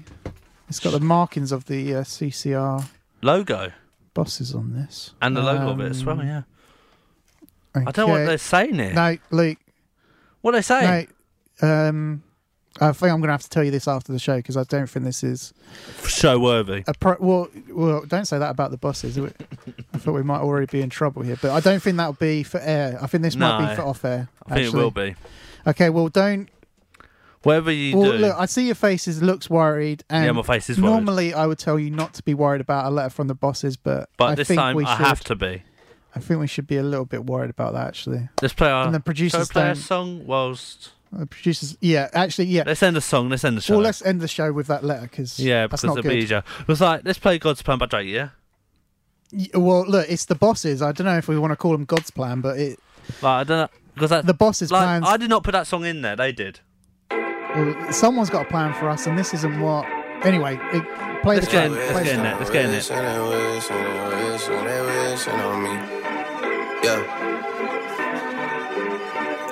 It's 0.70 0.80
got 0.80 0.92
the 0.92 1.02
markings 1.02 1.52
of 1.52 1.66
the 1.66 1.96
uh, 1.96 2.02
CCR 2.04 2.86
Logo 3.22 3.74
bosses 4.14 4.56
on 4.56 4.74
this. 4.74 5.12
and 5.22 5.36
the 5.36 5.42
logo 5.42 5.72
of 5.72 5.82
it 5.82 5.90
as 5.92 6.06
well. 6.06 6.20
Um, 6.22 6.26
Yeah. 6.28 6.42
I 7.76 7.92
don't 7.92 8.08
know 8.08 8.14
what 8.14 8.26
they're 8.26 8.38
saying 8.38 8.76
here. 8.76 8.94
No, 8.94 9.18
Luke. 9.32 9.58
What 10.40 10.54
are 10.54 10.60
they 10.60 10.62
saying? 10.62 11.10
No, 11.62 11.68
um, 11.90 12.24
I 12.80 12.92
think 12.92 13.12
I'm 13.12 13.20
going 13.20 13.28
to 13.28 13.32
have 13.32 13.44
to 13.44 13.50
tell 13.50 13.64
you 13.64 13.72
this 13.72 13.88
after 13.88 14.12
the 14.12 14.20
show 14.20 14.38
because 14.38 14.58
I 14.58 14.64
don't 14.64 14.88
think 14.88 15.06
this 15.06 15.24
is 15.24 15.54
Show 16.08 16.40
worthy. 16.40 16.84
a 16.88 16.94
pro. 16.94 17.16
Well, 17.20 17.50
well, 17.70 18.06
don't 18.06 18.26
say 18.26 18.38
that 18.38 18.52
about 18.52 18.72
the 18.72 18.78
bosses. 18.78 19.18
I 19.18 19.98
thought 19.98 20.14
we 20.14 20.24
might 20.24 20.42
already 20.42 20.68
be 20.68 20.82
in 20.82 20.90
trouble 20.90 21.22
here, 21.24 21.38
but 21.42 21.52
I 21.52 21.60
don't 21.60 21.82
think 21.82 21.98
that'll 21.98 22.14
be 22.14 22.44
for 22.44 22.60
air. 22.60 23.00
I 23.02 23.08
think 23.08 23.24
this 23.24 23.36
might 23.36 23.70
be 23.70 23.76
for 23.76 23.82
off 23.84 24.06
air. 24.06 24.30
I 24.46 24.56
think 24.56 24.74
it 24.74 24.78
will 24.78 24.92
be. 24.92 25.16
Okay, 25.66 25.90
well, 25.90 26.10
don't. 26.10 26.50
Whatever 27.44 27.72
you 27.72 27.96
well, 27.98 28.12
do. 28.12 28.18
look, 28.18 28.36
I 28.38 28.46
see 28.46 28.66
your 28.66 28.76
face 28.76 29.08
is 29.08 29.22
looks 29.22 29.50
worried. 29.50 30.04
And 30.10 30.26
Yeah, 30.26 30.32
my 30.32 30.42
face 30.42 30.70
is 30.70 30.82
worried. 30.82 30.92
Normally, 30.92 31.34
I 31.34 31.46
would 31.46 31.60
tell 31.60 31.80
you 31.80 31.90
not 31.92 32.14
to 32.16 32.24
be 32.24 32.34
worried 32.34 32.62
about 32.62 32.86
a 32.86 32.90
letter 32.90 33.10
from 33.10 33.28
the 33.28 33.36
bosses, 33.36 33.78
but 33.78 34.10
but 34.18 34.26
I 34.26 34.36
this 34.36 34.48
think 34.50 34.60
time 34.60 34.76
we 34.76 34.84
I 34.84 34.98
should, 34.98 35.06
have 35.06 35.24
to 35.26 35.36
be. 35.36 35.64
I 36.16 36.20
think 36.20 36.40
we 36.40 36.48
should 36.48 36.68
be 36.68 36.78
a 36.78 36.84
little 36.84 37.06
bit 37.06 37.26
worried 37.26 37.50
about 37.50 37.74
that 37.74 37.88
actually. 37.88 38.28
Let's 38.42 38.54
play 38.54 38.70
our. 38.70 38.86
And 38.86 38.96
the 38.96 39.00
producers 39.00 39.50
play 39.50 39.70
a 39.70 39.76
song 39.76 40.26
whilst. 40.26 40.92
The 41.12 41.26
producers, 41.26 41.78
yeah, 41.82 42.10
actually, 42.14 42.46
yeah. 42.48 42.64
Let's 42.66 42.84
end 42.84 42.96
the 42.96 43.02
song. 43.02 43.30
Let's 43.30 43.44
end 43.44 43.58
the 43.58 43.62
show. 43.62 43.76
Well, 43.76 43.84
let's 43.84 44.02
end 44.06 44.20
the 44.22 44.28
show 44.28 44.52
with 44.52 44.68
that 44.68 44.84
letter 44.84 45.04
because 45.08 45.40
yeah, 45.40 45.68
that's 45.68 45.82
because 45.82 45.84
not 45.86 45.98
it'll 46.00 46.04
good. 46.10 46.18
be 46.18 46.24
easier. 46.24 46.44
It 46.62 46.68
was 46.68 46.82
like, 46.82 47.02
let's 47.06 47.18
play 47.20 47.38
God's 47.40 47.62
Plan 47.62 47.78
by 47.78 47.86
Drake, 47.86 48.08
yeah? 48.10 48.30
Y- 49.32 49.48
Well, 49.54 49.86
look, 49.88 50.06
it's 50.10 50.26
the 50.26 50.36
bosses. 50.36 50.82
I 50.82 50.92
don't 50.92 51.06
know 51.06 51.18
if 51.18 51.28
we 51.28 51.38
want 51.40 51.52
to 51.52 51.56
call 51.58 51.72
them 51.72 51.86
God's 51.86 52.12
plan, 52.12 52.42
but 52.42 52.58
it 52.60 52.80
Like, 53.22 53.42
I 53.42 53.44
don't 53.46 53.58
know. 53.58 53.70
Because 53.94 54.10
that, 54.12 54.26
the 54.26 54.34
bosses' 54.34 54.72
like, 54.72 54.84
plans. 54.84 55.06
I 55.08 55.18
did 55.18 55.30
not 55.30 55.44
put 55.44 55.52
that 55.54 55.66
song 55.66 55.86
in 55.86 56.02
there. 56.02 56.16
They 56.16 56.32
did. 56.32 56.60
well, 57.10 57.92
someone's 57.92 58.30
got 58.30 58.46
a 58.46 58.50
plan 58.50 58.74
for 58.74 58.90
us, 58.90 59.08
and 59.08 59.18
this 59.18 59.34
isn't 59.34 59.60
what. 59.60 59.86
Anyway, 60.24 60.56
it, 60.74 60.84
play 61.24 61.36
Let's 61.36 61.48
the 61.48 61.52
get 61.52 61.52
track. 61.52 61.66
in, 61.68 61.72
let's 61.74 61.92
play 61.94 62.04
get 62.04 62.14
in 62.16 62.20
track. 62.20 62.24
there. 62.24 62.38
Let's 62.40 62.52
get 62.52 62.66
in 62.66 62.72
there. 62.72 62.80
Wishing 62.80 62.96
and 62.98 63.30
wishing 63.56 63.76
and 63.76 64.32
wishing 64.32 64.54
and 64.56 65.12
wishing 65.12 65.34
on 65.34 65.64
me. 65.64 65.70
Yeah. 66.84 67.37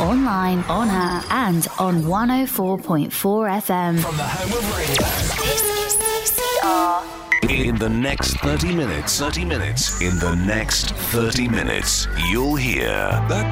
Online, 0.00 0.58
on 0.64 0.88
air, 0.88 1.22
and 1.30 1.66
on 1.78 2.02
104.4 2.02 3.08
FM. 3.10 4.00
from 4.00 4.16
the 4.16 4.22
home 4.22 4.52
of 4.58 4.76
radio. 4.76 5.06
This 5.44 5.62
is 5.62 5.96
CCR. 6.00 7.68
In 7.68 7.76
the 7.76 7.88
next 7.88 8.34
30 8.38 8.74
minutes, 8.74 9.18
30 9.18 9.44
minutes, 9.44 10.00
in 10.00 10.18
the 10.18 10.34
next 10.34 10.92
30 10.94 11.48
minutes, 11.48 12.08
you'll 12.28 12.56
hear 12.56 12.88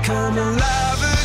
Come 0.04 0.38
alive 0.38 1.19